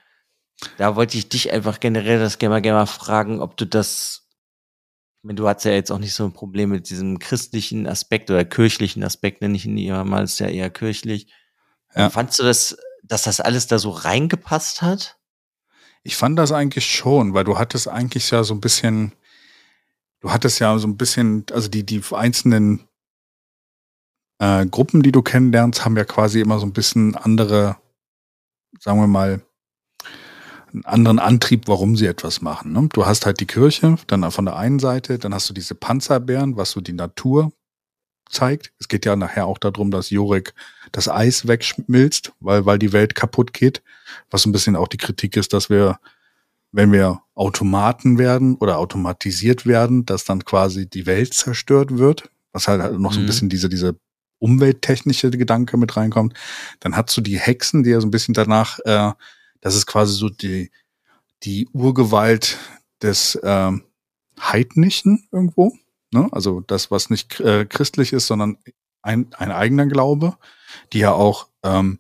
[0.79, 4.29] Da wollte ich dich einfach generell das gerne mal, gerne mal fragen, ob du das,
[5.19, 8.31] ich meine, du hast ja jetzt auch nicht so ein Problem mit diesem christlichen Aspekt
[8.31, 11.33] oder kirchlichen Aspekt, nenne ich ihn immer mal, ist ja eher kirchlich.
[11.95, 12.11] Ja.
[12.11, 15.19] Fandst du das, dass das alles da so reingepasst hat?
[16.05, 19.13] Ich fand das eigentlich schon, weil du hattest eigentlich ja so ein bisschen,
[20.21, 22.89] du hattest ja so ein bisschen, also die, die einzelnen
[24.39, 27.77] äh, Gruppen, die du kennenlernst, haben ja quasi immer so ein bisschen andere,
[28.81, 29.47] sagen wir mal,
[30.73, 32.73] einen anderen Antrieb, warum sie etwas machen.
[32.73, 32.89] Ne?
[32.93, 36.57] Du hast halt die Kirche, dann von der einen Seite, dann hast du diese Panzerbären,
[36.57, 37.53] was so die Natur
[38.29, 38.73] zeigt.
[38.79, 40.55] Es geht ja nachher auch darum, dass Jorik
[40.91, 43.83] das Eis wegschmilzt, weil, weil die Welt kaputt geht.
[44.31, 45.99] Was ein bisschen auch die Kritik ist, dass wir,
[46.73, 52.31] wenn wir Automaten werden oder automatisiert werden, dass dann quasi die Welt zerstört wird.
[52.53, 53.27] Was halt noch so ein mhm.
[53.27, 53.97] bisschen diese, diese
[54.39, 56.35] umwelttechnische Gedanke mit reinkommt.
[56.81, 59.13] Dann hast du die Hexen, die ja so ein bisschen danach äh,
[59.63, 60.71] das ist quasi so die,
[61.45, 62.59] die Urgewalt
[63.01, 63.85] des ähm,
[64.39, 65.73] Heidnischen irgendwo.
[66.13, 66.29] Ne?
[66.33, 68.59] Also das, was nicht äh, christlich ist, sondern
[69.01, 70.37] ein, ein eigener Glaube,
[70.93, 71.99] die ja auch ähm,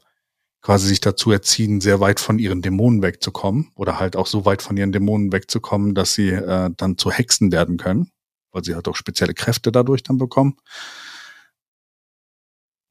[0.60, 4.62] quasi sich dazu erziehen, sehr weit von ihren Dämonen wegzukommen oder halt auch so weit
[4.62, 8.10] von ihren Dämonen wegzukommen, dass sie äh, dann zu Hexen werden können,
[8.52, 10.56] weil sie halt auch spezielle Kräfte dadurch dann bekommen.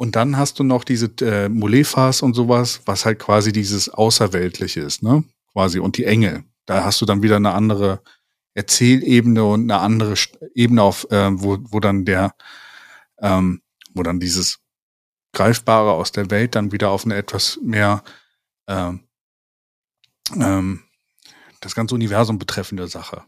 [0.01, 4.81] Und dann hast du noch diese äh, Molefas und sowas, was halt quasi dieses Außerweltliche
[4.81, 5.23] ist, ne?
[5.53, 5.77] Quasi.
[5.77, 6.43] Und die Engel.
[6.65, 8.01] Da hast du dann wieder eine andere
[8.55, 10.15] Erzählebene und eine andere
[10.55, 12.33] Ebene, auf, äh, wo, wo dann der,
[13.19, 13.61] ähm,
[13.93, 14.57] wo dann dieses
[15.33, 18.03] Greifbare aus der Welt dann wieder auf eine etwas mehr
[18.67, 19.01] ähm,
[20.35, 20.81] ähm,
[21.59, 23.21] das ganze Universum betreffende Sache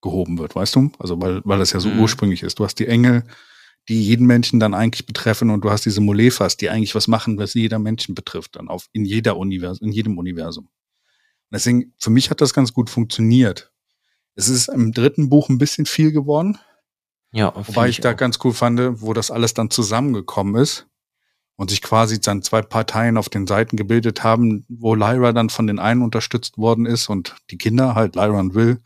[0.00, 0.92] gehoben wird, weißt du?
[1.00, 1.98] Also weil, weil das ja so mhm.
[1.98, 2.60] ursprünglich ist.
[2.60, 3.24] Du hast die Engel,
[3.88, 7.38] die jeden Menschen dann eigentlich betreffen und du hast diese Molefas, die eigentlich was machen,
[7.38, 10.66] was jeder Menschen betrifft, dann auf in jeder Universum, in jedem Universum.
[10.66, 13.72] Und deswegen, für mich hat das ganz gut funktioniert.
[14.36, 16.58] Es ist im dritten Buch ein bisschen viel geworden.
[17.32, 20.86] Ja, wobei ich, ich da ganz cool fand, wo das alles dann zusammengekommen ist.
[21.60, 25.66] und sich quasi dann zwei Parteien auf den Seiten gebildet haben, wo Lyra dann von
[25.66, 28.80] den einen unterstützt worden ist und die Kinder halt Lyra und Will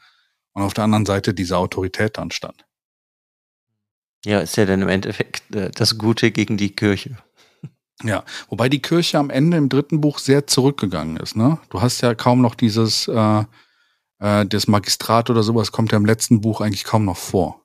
[0.54, 2.66] und auf der anderen Seite diese Autorität dann stand.
[4.24, 7.16] Ja, ist ja dann im Endeffekt äh, das Gute gegen die Kirche.
[8.02, 11.36] Ja, wobei die Kirche am Ende im dritten Buch sehr zurückgegangen ist.
[11.36, 11.58] Ne?
[11.70, 13.44] Du hast ja kaum noch dieses, äh,
[14.18, 17.62] äh, das Magistrat oder sowas kommt ja im letzten Buch eigentlich kaum noch vor.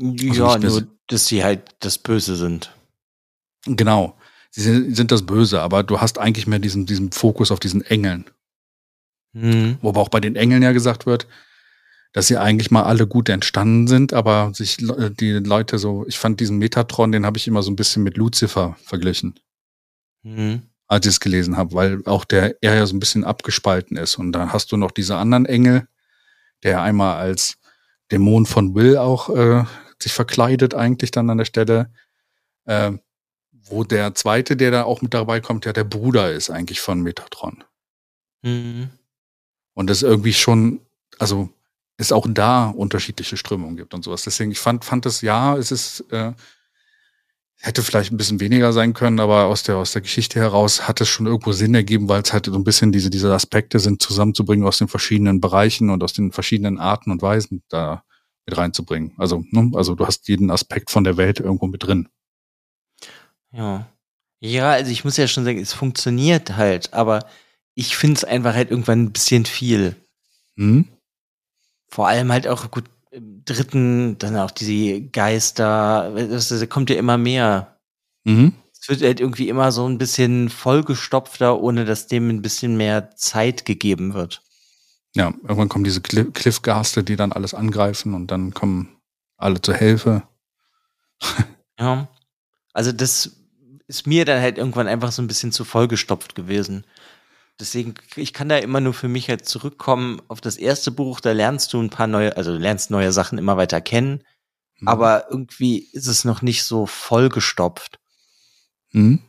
[0.00, 2.72] Also ja, nur, dass sie halt das Böse sind.
[3.64, 4.16] Genau.
[4.50, 7.82] Sie sind, sind, das Böse, aber du hast eigentlich mehr diesen, diesen Fokus auf diesen
[7.82, 8.24] Engeln.
[9.32, 9.78] Mhm.
[9.82, 11.26] Wobei auch bei den Engeln ja gesagt wird,
[12.12, 16.18] dass sie eigentlich mal alle gut entstanden sind, aber sich äh, die Leute so, ich
[16.18, 19.38] fand diesen Metatron, den habe ich immer so ein bisschen mit Lucifer verglichen.
[20.22, 20.62] Mhm.
[20.86, 24.16] Als ich es gelesen habe, weil auch der er ja so ein bisschen abgespalten ist.
[24.16, 25.86] Und dann hast du noch diese anderen Engel,
[26.62, 27.58] der einmal als
[28.10, 29.64] Dämon von Will auch äh,
[30.00, 31.90] sich verkleidet, eigentlich dann an der Stelle.
[32.64, 32.92] Äh,
[33.70, 37.02] wo der zweite, der da auch mit dabei kommt, ja der Bruder ist eigentlich von
[37.02, 37.64] Metatron.
[38.42, 38.88] Mhm.
[39.74, 40.80] Und das irgendwie schon,
[41.18, 41.50] also
[41.98, 44.22] es auch da unterschiedliche Strömungen gibt und sowas.
[44.22, 46.32] Deswegen, ich fand, fand es, ja, es ist, äh,
[47.60, 51.00] hätte vielleicht ein bisschen weniger sein können, aber aus der, aus der Geschichte heraus hat
[51.00, 54.00] es schon irgendwo Sinn ergeben, weil es halt so ein bisschen diese, diese Aspekte sind,
[54.00, 58.04] zusammenzubringen aus den verschiedenen Bereichen und aus den verschiedenen Arten und Weisen da
[58.46, 59.12] mit reinzubringen.
[59.18, 62.08] Also, ne, also du hast jeden Aspekt von der Welt irgendwo mit drin.
[63.50, 63.88] Ja.
[64.40, 67.26] Ja, also ich muss ja schon sagen, es funktioniert halt, aber
[67.74, 69.96] ich finde es einfach halt irgendwann ein bisschen viel.
[70.56, 70.86] Hm?
[71.88, 76.96] Vor allem halt auch gut im dritten, dann auch diese Geister, das, das kommt ja
[76.96, 77.78] immer mehr.
[78.24, 78.52] Mhm.
[78.80, 83.10] Es wird halt irgendwie immer so ein bisschen vollgestopfter, ohne dass dem ein bisschen mehr
[83.16, 84.42] Zeit gegeben wird.
[85.14, 88.96] Ja, irgendwann kommen diese Cliff Cliffgaste, die dann alles angreifen und dann kommen
[89.36, 90.22] alle zur Hilfe.
[91.78, 92.08] ja.
[92.72, 93.32] Also das
[93.86, 96.84] ist mir dann halt irgendwann einfach so ein bisschen zu vollgestopft gewesen.
[97.60, 101.32] Deswegen, ich kann da immer nur für mich halt zurückkommen auf das erste Buch, da
[101.32, 104.22] lernst du ein paar neue, also du lernst neue Sachen immer weiter kennen,
[104.78, 104.86] mhm.
[104.86, 107.98] aber irgendwie ist es noch nicht so vollgestopft.
[108.92, 109.20] Mhm.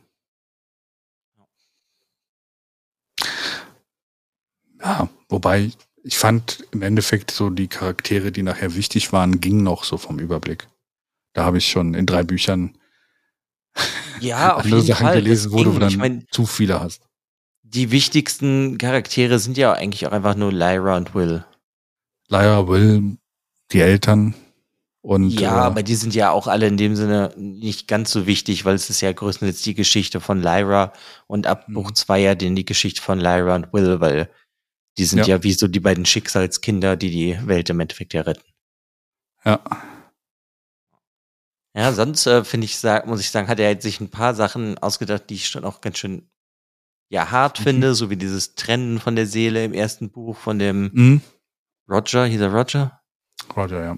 [4.79, 5.71] Ja, wobei
[6.03, 10.19] ich fand im Endeffekt so die Charaktere, die nachher wichtig waren, gingen noch so vom
[10.19, 10.67] Überblick.
[11.33, 12.77] Da habe ich schon in drei Büchern
[14.19, 15.15] ja, auf jeden Sachen Fall.
[15.15, 17.08] gelesen, wo du dann ich mein, zu viele hast
[17.73, 21.45] die wichtigsten Charaktere sind ja eigentlich auch einfach nur Lyra und Will.
[22.27, 23.17] Lyra, Will,
[23.71, 24.33] die Eltern
[25.01, 25.39] und.
[25.39, 28.65] Ja, äh, aber die sind ja auch alle in dem Sinne nicht ganz so wichtig,
[28.65, 30.93] weil es ist ja größtenteils die Geschichte von Lyra
[31.27, 31.75] und ab mhm.
[31.75, 34.29] Buch 2 ja die Geschichte von Lyra und Will, weil
[34.97, 35.25] die sind ja.
[35.35, 38.43] ja wie so die beiden Schicksalskinder, die die Welt im Endeffekt ja retten.
[39.45, 39.61] Ja.
[41.75, 44.77] Ja, sonst äh, finde ich, sag, muss ich sagen, hat er sich ein paar Sachen
[44.79, 46.27] ausgedacht, die ich schon auch ganz schön
[47.09, 47.63] ja hart mhm.
[47.63, 51.21] finde, so wie dieses Trennen von der Seele im ersten Buch von dem mhm.
[51.89, 53.01] Roger, hieß er Roger?
[53.55, 53.97] Roger, ja.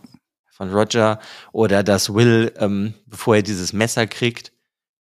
[0.51, 1.20] Von Roger.
[1.51, 4.51] Oder dass Will, ähm, bevor er dieses Messer kriegt,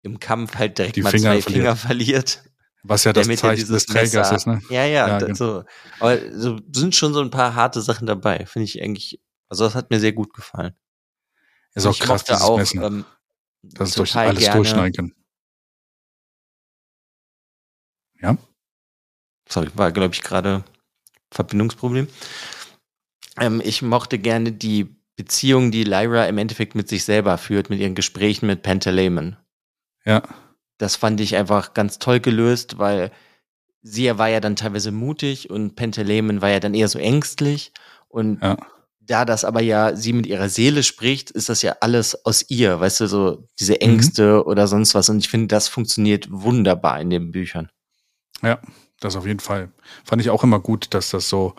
[0.03, 1.63] im Kampf halt direkt Die mal Finger zwei verliert.
[1.63, 2.45] Finger verliert.
[2.85, 4.37] Was ja das Zeichen des Trägers Messer.
[4.37, 4.63] ist, ne?
[4.71, 5.35] Ja, ja, ja genau.
[5.35, 5.65] so.
[5.99, 9.21] Aber so sind schon so ein paar harte Sachen dabei, finde ich eigentlich.
[9.49, 10.75] Also das hat mir sehr gut gefallen.
[11.75, 12.83] Ist auch ich krass, dieses auch, Messen.
[12.83, 13.05] Ähm,
[13.63, 15.15] das durch alles gerne, durchschneiden kann.
[18.27, 18.37] Ja.
[19.49, 20.65] Sorry, war, glaube ich, gerade
[21.31, 22.09] Verbindungsproblem.
[23.41, 27.81] Ähm, ich mochte gerne die Beziehung, die Lyra im Endeffekt mit sich selber führt, mit
[27.81, 29.37] ihren Gesprächen mit Pantaleimon.
[30.05, 30.23] Ja.
[30.79, 33.11] Das fand ich einfach ganz toll gelöst, weil
[33.83, 37.73] sie war ja dann teilweise mutig und Pantaleimon war ja dann eher so ängstlich.
[38.09, 38.57] Und ja.
[39.01, 42.79] da das aber ja sie mit ihrer Seele spricht, ist das ja alles aus ihr,
[42.79, 43.81] weißt du, so diese mhm.
[43.81, 44.51] Ängste mhm.
[44.51, 45.09] oder sonst was.
[45.09, 47.71] Und ich finde, das funktioniert wunderbar in den Büchern.
[48.43, 48.61] Ja,
[49.01, 49.71] das auf jeden Fall.
[50.05, 51.55] Fand ich auch immer gut, dass das so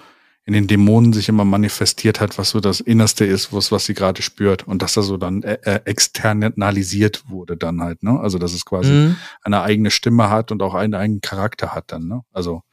[0.47, 3.93] in den Dämonen sich immer manifestiert hat, was so das Innerste ist, was, was sie
[3.93, 8.17] gerade spürt und dass das so dann äh, äh, externalisiert wurde dann halt, ne?
[8.17, 9.17] Also dass es quasi mhm.
[9.41, 12.23] eine eigene Stimme hat und auch einen eigenen Charakter hat dann, ne?
[12.31, 12.63] Also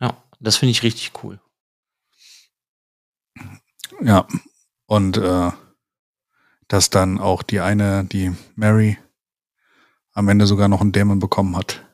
[0.00, 1.38] ja, das finde ich richtig cool.
[4.00, 4.26] Ja,
[4.86, 5.50] und äh,
[6.66, 8.96] dass dann auch die eine, die Mary,
[10.14, 11.84] am Ende sogar noch einen Dämon bekommen hat.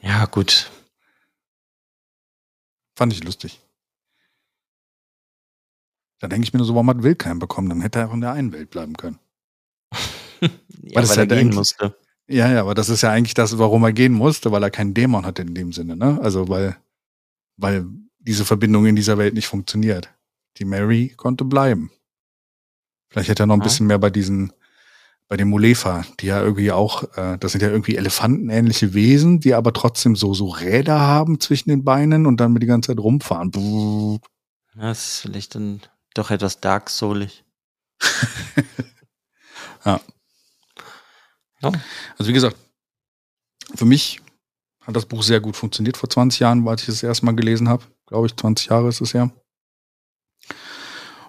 [0.00, 0.70] Ja, gut.
[2.96, 3.60] Fand ich lustig.
[6.18, 7.68] Da denke ich mir nur so, warum hat Will keinen bekommen?
[7.68, 9.18] Dann hätte er auch in der einen Welt bleiben können.
[10.40, 10.48] ja,
[10.94, 11.96] weil, weil er gehen musste.
[12.28, 14.94] Ja, ja, aber das ist ja eigentlich das, warum er gehen musste, weil er keinen
[14.94, 16.20] Dämon hatte in dem Sinne, ne?
[16.22, 16.76] Also weil,
[17.56, 17.86] weil
[18.18, 20.12] diese Verbindung in dieser Welt nicht funktioniert.
[20.58, 21.90] Die Mary konnte bleiben.
[23.08, 23.64] Vielleicht hätte er noch ein ja.
[23.64, 24.52] bisschen mehr bei diesen
[25.30, 29.54] bei den Mulefa, die ja irgendwie auch, äh, das sind ja irgendwie elefantenähnliche Wesen, die
[29.54, 32.98] aber trotzdem so, so Räder haben zwischen den Beinen und dann mit die ganze Zeit
[32.98, 33.52] rumfahren.
[34.74, 35.82] Das ist vielleicht dann
[36.14, 37.44] doch etwas dark soulig.
[39.84, 40.00] ja.
[41.62, 41.72] ja.
[42.18, 42.56] Also wie gesagt,
[43.72, 44.20] für mich
[44.80, 47.36] hat das Buch sehr gut funktioniert vor 20 Jahren, weil ich es das erste Mal
[47.36, 47.84] gelesen habe.
[48.06, 49.30] Glaube ich, 20 Jahre ist es ja.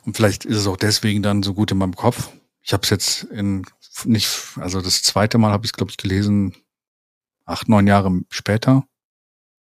[0.05, 2.31] Und vielleicht ist es auch deswegen dann so gut in meinem Kopf.
[2.61, 3.65] Ich habe es jetzt in
[4.05, 6.55] nicht, also das zweite Mal habe ich es, glaube ich, gelesen,
[7.45, 8.83] acht, neun Jahre später.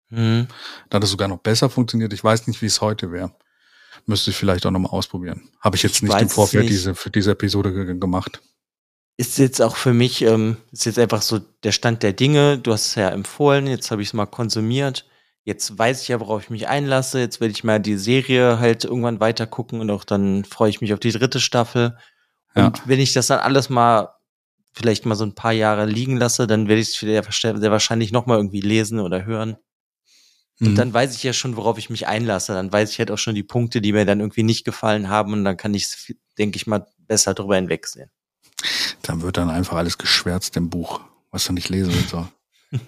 [0.10, 0.48] Mhm.
[0.90, 2.14] Da hat es sogar noch besser funktioniert.
[2.14, 3.34] Ich weiß nicht, wie es heute wäre.
[4.06, 5.50] Müsste ich vielleicht auch nochmal ausprobieren.
[5.60, 6.74] Habe ich jetzt nicht im Vorfeld nicht.
[6.74, 8.42] diese, für diese Episode gemacht.
[9.18, 12.60] Ist jetzt auch für mich, ähm, ist jetzt einfach so der Stand der Dinge.
[12.60, 15.06] Du hast es ja empfohlen, jetzt habe ich es mal konsumiert.
[15.44, 17.20] Jetzt weiß ich ja, worauf ich mich einlasse.
[17.20, 20.82] Jetzt werde ich mal die Serie halt irgendwann weiter gucken und auch dann freue ich
[20.82, 21.98] mich auf die dritte Staffel.
[22.58, 22.84] Und ja.
[22.86, 24.10] wenn ich das dann alles mal
[24.74, 28.38] vielleicht mal so ein paar Jahre liegen lasse, dann werde ich es sehr wahrscheinlich nochmal
[28.38, 29.58] irgendwie lesen oder hören.
[30.60, 30.76] Und mhm.
[30.76, 32.54] dann weiß ich ja schon, worauf ich mich einlasse.
[32.54, 35.34] Dann weiß ich halt auch schon die Punkte, die mir dann irgendwie nicht gefallen haben.
[35.34, 38.10] Und dann kann ich, denke ich mal, besser drüber hinwegsehen.
[39.04, 42.28] Dann wird dann einfach alles geschwärzt im Buch, was du nicht lesen soll.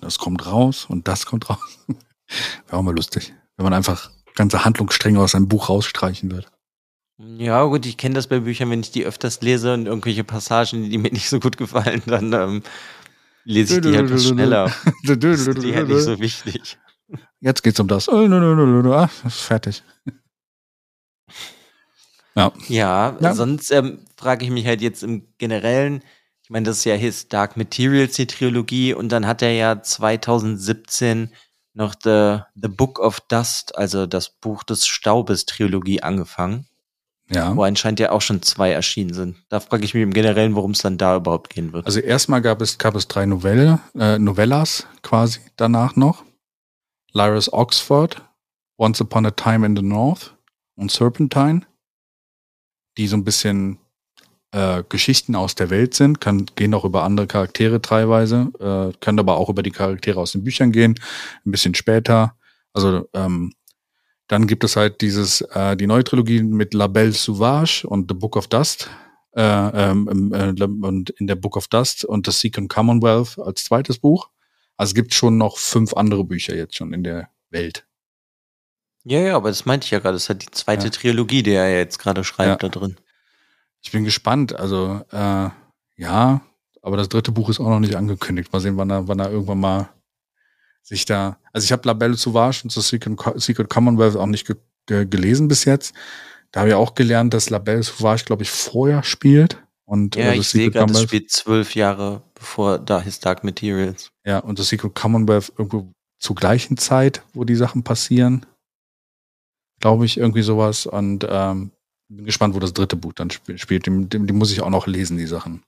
[0.00, 1.58] das kommt raus und das kommt raus.
[2.66, 6.46] Wäre auch mal lustig, wenn man einfach ganze Handlungsstränge aus einem Buch rausstreichen würde.
[7.22, 10.88] Ja, gut, ich kenne das bei Büchern, wenn ich die öfters lese und irgendwelche Passagen,
[10.88, 12.62] die mir nicht so gut gefallen, dann ähm,
[13.44, 14.72] lese ich die halt was schneller.
[15.04, 16.78] das ist die halt nicht so wichtig.
[17.40, 18.08] Jetzt geht's um das.
[18.08, 19.82] Ah, fertig.
[22.36, 22.52] Ja.
[22.68, 23.34] Ja, ja.
[23.34, 26.02] sonst ähm, frage ich mich halt jetzt im Generellen,
[26.42, 29.82] ich meine, das ist ja His Dark Materials, die Trilogie, und dann hat er ja
[29.82, 31.32] 2017
[31.74, 36.66] noch The, The Book of Dust, also das Buch des Staubes Trilogie angefangen.
[37.32, 37.54] Ja.
[37.54, 39.36] Wo anscheinend ja auch schon zwei erschienen sind.
[39.48, 41.86] Da frage ich mich im Generellen, worum es dann da überhaupt gehen wird.
[41.86, 46.24] Also erstmal gab es, gab es drei Novelle, äh, Novellas quasi danach noch.
[47.12, 48.20] Lyra's Oxford,
[48.78, 50.34] Once Upon a Time in the North
[50.74, 51.62] und Serpentine,
[52.96, 53.78] die so ein bisschen
[54.52, 59.20] äh, Geschichten aus der Welt sind, kann, gehen auch über andere Charaktere teilweise, äh, können
[59.20, 60.98] aber auch über die Charaktere aus den Büchern gehen,
[61.46, 62.36] ein bisschen später.
[62.72, 63.52] Also ähm,
[64.30, 68.14] dann gibt es halt dieses, äh, die neue Trilogie mit La Belle Sauvage und The
[68.14, 68.88] Book of Dust.
[69.32, 73.98] Äh, ähm, äh, und in der Book of Dust und The Secret Commonwealth als zweites
[73.98, 74.28] Buch.
[74.76, 77.88] Also es gibt schon noch fünf andere Bücher jetzt schon in der Welt.
[79.02, 80.14] Ja, ja, aber das meinte ich ja gerade.
[80.14, 80.90] Das ist halt die zweite ja.
[80.90, 82.68] Trilogie, die er jetzt gerade schreibt ja.
[82.68, 82.98] da drin.
[83.82, 84.54] Ich bin gespannt.
[84.54, 85.48] Also, äh,
[85.96, 86.40] ja,
[86.82, 88.52] aber das dritte Buch ist auch noch nicht angekündigt.
[88.52, 89.88] Mal sehen, wann er, wann er irgendwann mal
[90.82, 94.46] sich da, also ich habe La Belle Sauvage und The Secret, Secret Commonwealth auch nicht
[94.46, 94.56] ge
[94.86, 95.94] ge gelesen bis jetzt.
[96.52, 99.62] Da habe ich auch gelernt, dass La Belle Sauvage, glaube ich, vorher spielt.
[99.84, 104.12] Und, ja, ich sehe gerade, das spielt zwölf Jahre bevor da His Dark Materials.
[104.24, 108.46] Ja, und The Secret Commonwealth irgendwo zur gleichen Zeit, wo die Sachen passieren.
[109.80, 110.86] Glaube ich, irgendwie sowas.
[110.86, 111.72] Und ähm,
[112.08, 113.86] bin gespannt, wo das dritte Buch dann spielt.
[113.86, 115.62] Die, die, die muss ich auch noch lesen, die Sachen.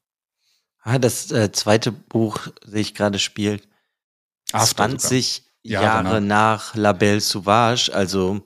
[0.82, 3.68] Ah, das äh, zweite Buch sehe ich gerade spielt.
[4.53, 5.82] After 20 sogar.
[5.82, 6.34] Jahre genau.
[6.34, 8.40] nach La Belle Sauvage, also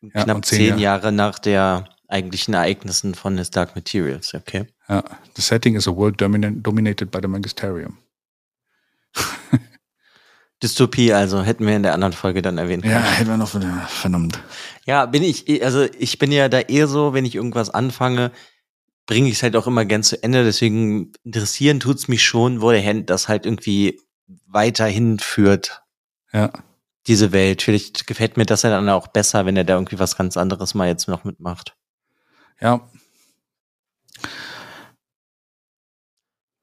[0.00, 0.80] ja, knapp zehn, Jahre.
[0.80, 4.66] Jahre nach der eigentlichen Ereignissen von His Dark Materials, okay?
[4.88, 5.04] Ja,
[5.36, 7.98] the setting is a world dominated by the Magisterium.
[10.62, 12.84] Dystopie, also hätten wir in der anderen Folge dann erwähnt.
[12.84, 14.38] Ja, hätten wir noch verdammt.
[14.84, 18.30] Ja, bin ich, also ich bin ja da eher so, wenn ich irgendwas anfange,
[19.06, 20.44] bringe ich es halt auch immer gern zu Ende.
[20.44, 24.00] Deswegen interessieren tut's mich schon, wo der Hand das halt irgendwie
[24.46, 25.82] weiterhin führt.
[26.32, 26.50] Ja.
[27.06, 27.62] Diese Welt.
[27.62, 30.74] Vielleicht gefällt mir das ja dann auch besser, wenn er da irgendwie was ganz anderes
[30.74, 31.76] mal jetzt noch mitmacht.
[32.60, 32.88] Ja.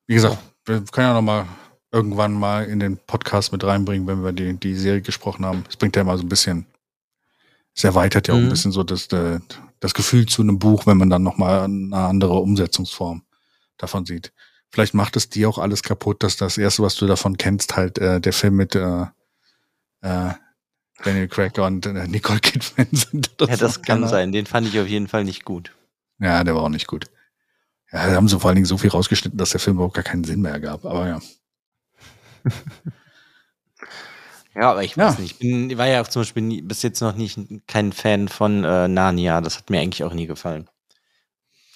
[0.06, 1.48] Wie gesagt, wir können ja noch mal
[1.92, 5.64] irgendwann mal in den Podcast mit reinbringen, wenn wir die, die Serie gesprochen haben.
[5.70, 6.66] Es bringt ja immer so ein bisschen,
[7.74, 8.50] es erweitert ja auch ein mhm.
[8.50, 12.34] bisschen so das, das Gefühl zu einem Buch, wenn man dann noch mal eine andere
[12.36, 13.24] Umsetzungsform
[13.78, 14.32] davon sieht.
[14.70, 17.98] Vielleicht macht es dir auch alles kaputt, dass das erste, was du davon kennst, halt
[17.98, 19.06] äh, der Film mit äh,
[20.02, 20.34] äh,
[21.04, 23.32] Daniel Craig und äh, Nicole Kidman sind.
[23.40, 24.32] Ja, das kann sein.
[24.32, 25.74] Den fand ich auf jeden Fall nicht gut.
[26.20, 27.06] Ja, der war auch nicht gut.
[27.92, 30.04] Ja, da haben sie vor allen Dingen so viel rausgeschnitten, dass der Film überhaupt gar
[30.04, 30.84] keinen Sinn mehr gab.
[30.84, 31.22] Aber ja.
[34.56, 35.22] ja, aber ich weiß ja.
[35.22, 35.34] nicht.
[35.34, 38.64] Ich bin, war ja auch zum Beispiel nie, bis jetzt noch nicht kein Fan von
[38.64, 39.40] äh, Narnia.
[39.42, 40.68] Das hat mir eigentlich auch nie gefallen.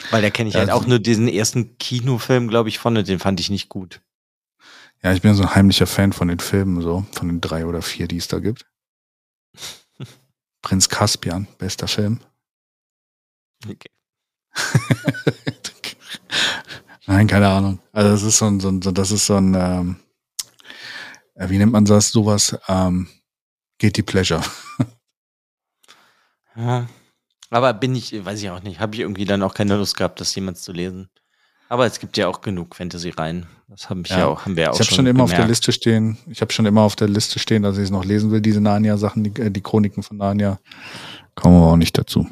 [0.10, 3.08] Weil da kenne ich ja, halt auch nur diesen ersten Kinofilm, glaube ich, von und
[3.08, 4.02] den fand ich nicht gut.
[5.04, 7.82] Ja, ich bin so ein heimlicher Fan von den Filmen, so, von den drei oder
[7.82, 8.66] vier, die es da gibt.
[10.62, 12.20] Prinz Caspian, bester Film.
[13.68, 13.90] Okay.
[17.08, 17.80] Nein, keine Ahnung.
[17.92, 19.96] Also das ist so ein, so ein das ist so ein, ähm,
[21.36, 22.58] äh, wie nennt man das, sowas?
[22.68, 23.08] Ähm,
[23.80, 24.44] Guilty Pleasure.
[26.54, 26.86] Ja.
[27.52, 30.20] Aber bin ich, weiß ich auch nicht, habe ich irgendwie dann auch keine Lust gehabt,
[30.20, 31.10] das jemals zu lesen.
[31.70, 33.46] Aber es gibt ja auch genug Fantasy-Reihen.
[33.70, 34.20] Das haben, ich ja.
[34.20, 34.28] Ja.
[34.28, 35.50] auch, haben wir ja auch Ich habe schon schon immer auf der gemerkt.
[35.52, 36.18] Liste stehen.
[36.28, 38.60] Ich habe schon immer auf der Liste stehen, dass ich es noch lesen will, diese
[38.60, 40.60] Narnia-Sachen, die, äh, die Chroniken von Narnia.
[41.36, 42.28] Kommen wir auch nicht dazu.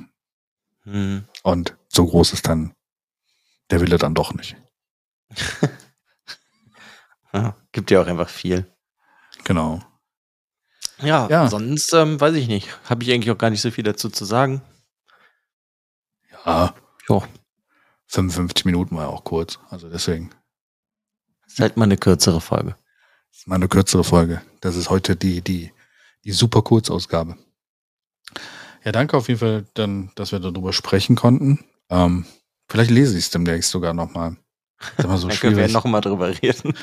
[0.84, 1.24] Hm.
[1.44, 2.74] Und so groß ist dann
[3.72, 4.56] der Wille dann doch nicht.
[7.32, 8.66] Ja, gibt ja auch einfach viel.
[9.44, 9.82] Genau.
[11.02, 11.48] Ja, Ja.
[11.48, 12.68] sonst ähm, weiß ich nicht.
[12.90, 14.62] Habe ich eigentlich auch gar nicht so viel dazu zu sagen.
[16.46, 16.74] Ja,
[17.10, 17.24] Jo,
[18.08, 19.60] 55 Minuten war ja auch kurz.
[19.70, 20.30] Also deswegen.
[21.48, 22.76] ist halt mal eine kürzere Folge.
[23.32, 24.42] Das ist mal eine kürzere Folge.
[24.62, 25.72] Das ist heute die, die,
[26.24, 27.36] die super Kurzausgabe.
[28.84, 31.66] Ja, danke auf jeden Fall, dann, dass wir darüber sprechen konnten.
[31.90, 32.26] Ähm,
[32.70, 34.38] vielleicht lese ich es demnächst sogar nochmal.
[34.98, 35.74] Ist immer so da können wir ja schwierig.
[35.74, 36.74] noch mal drüber reden.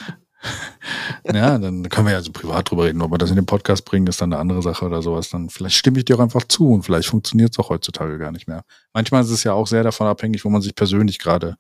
[1.33, 3.03] Ja, dann können wir ja so privat drüber reden.
[3.03, 5.29] Ob wir das in den Podcast bringen, ist dann eine andere Sache oder sowas.
[5.31, 8.31] Dann vielleicht stimme ich dir auch einfach zu und vielleicht funktioniert es auch heutzutage gar
[8.33, 8.63] nicht mehr.
[8.93, 11.57] Manchmal ist es ja auch sehr davon abhängig, wo man sich persönlich gerade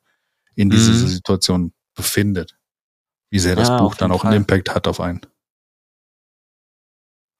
[0.54, 1.06] in dieser Mhm.
[1.08, 2.56] Situation befindet.
[3.30, 4.56] Wie sehr das Ja, Buch dann auch einen Fall.
[4.56, 5.20] Impact hat auf einen.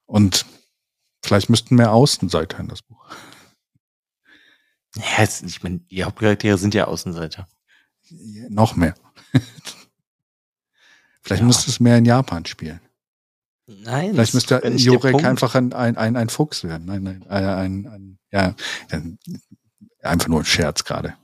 [0.06, 0.46] Und
[1.24, 3.04] vielleicht müssten mehr Außenseiter in das Buch.
[4.96, 7.46] Ja, jetzt, ich meine, die Hauptcharaktere sind ja Außenseiter.
[8.08, 8.94] Ja, Noch mehr.
[11.26, 11.46] vielleicht Ja.
[11.46, 12.80] müsste es mehr in Japan spielen.
[13.66, 16.86] Nein, Vielleicht müsste Jurek einfach ein, ein, ein, ein Fuchs werden.
[16.86, 18.54] Nein, nein, ein, ein, ein ja,
[18.90, 19.18] ein,
[20.02, 21.16] einfach nur ein Scherz gerade.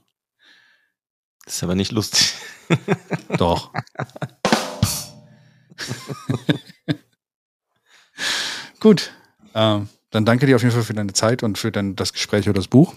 [1.45, 2.33] Das ist aber nicht lustig.
[3.37, 3.71] Doch.
[8.81, 9.13] Gut.
[9.55, 12.45] Ähm, dann danke dir auf jeden Fall für deine Zeit und für dein, das Gespräch
[12.45, 12.93] über das Buch.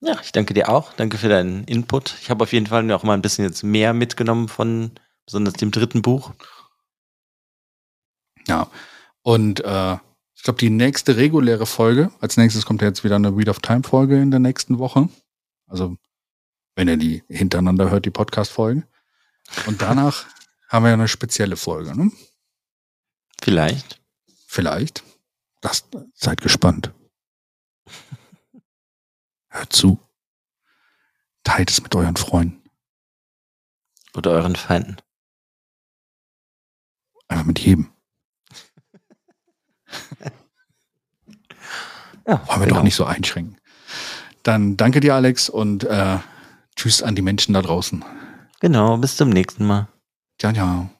[0.00, 0.92] Ja, ich danke dir auch.
[0.94, 2.14] Danke für deinen Input.
[2.20, 4.92] Ich habe auf jeden Fall noch mal ein bisschen jetzt mehr mitgenommen von
[5.26, 6.32] besonders dem dritten Buch.
[8.46, 8.70] Ja.
[9.22, 9.94] Und äh,
[10.34, 13.58] ich glaube, die nächste reguläre Folge, als nächstes kommt ja jetzt wieder eine Read of
[13.58, 15.08] Time Folge in der nächsten Woche.
[15.66, 15.96] Also,
[16.76, 18.84] wenn ihr die hintereinander hört, die Podcast-Folgen.
[19.66, 20.26] Und danach
[20.68, 22.12] haben wir ja eine spezielle Folge, ne?
[23.42, 24.00] Vielleicht.
[24.46, 25.02] Vielleicht.
[25.60, 26.92] Das, seid gespannt.
[29.48, 29.98] Hört zu.
[31.42, 32.62] Teilt es mit euren Freunden.
[34.14, 34.96] Oder euren Feinden.
[37.28, 37.88] Einfach mit jedem.
[42.26, 43.56] Ja, Wollen wir doch nicht so einschränken.
[44.42, 46.18] Dann danke dir, Alex, und äh,
[46.74, 48.04] tschüss an die Menschen da draußen.
[48.60, 49.88] Genau, bis zum nächsten Mal.
[50.38, 50.90] Ciao, ciao.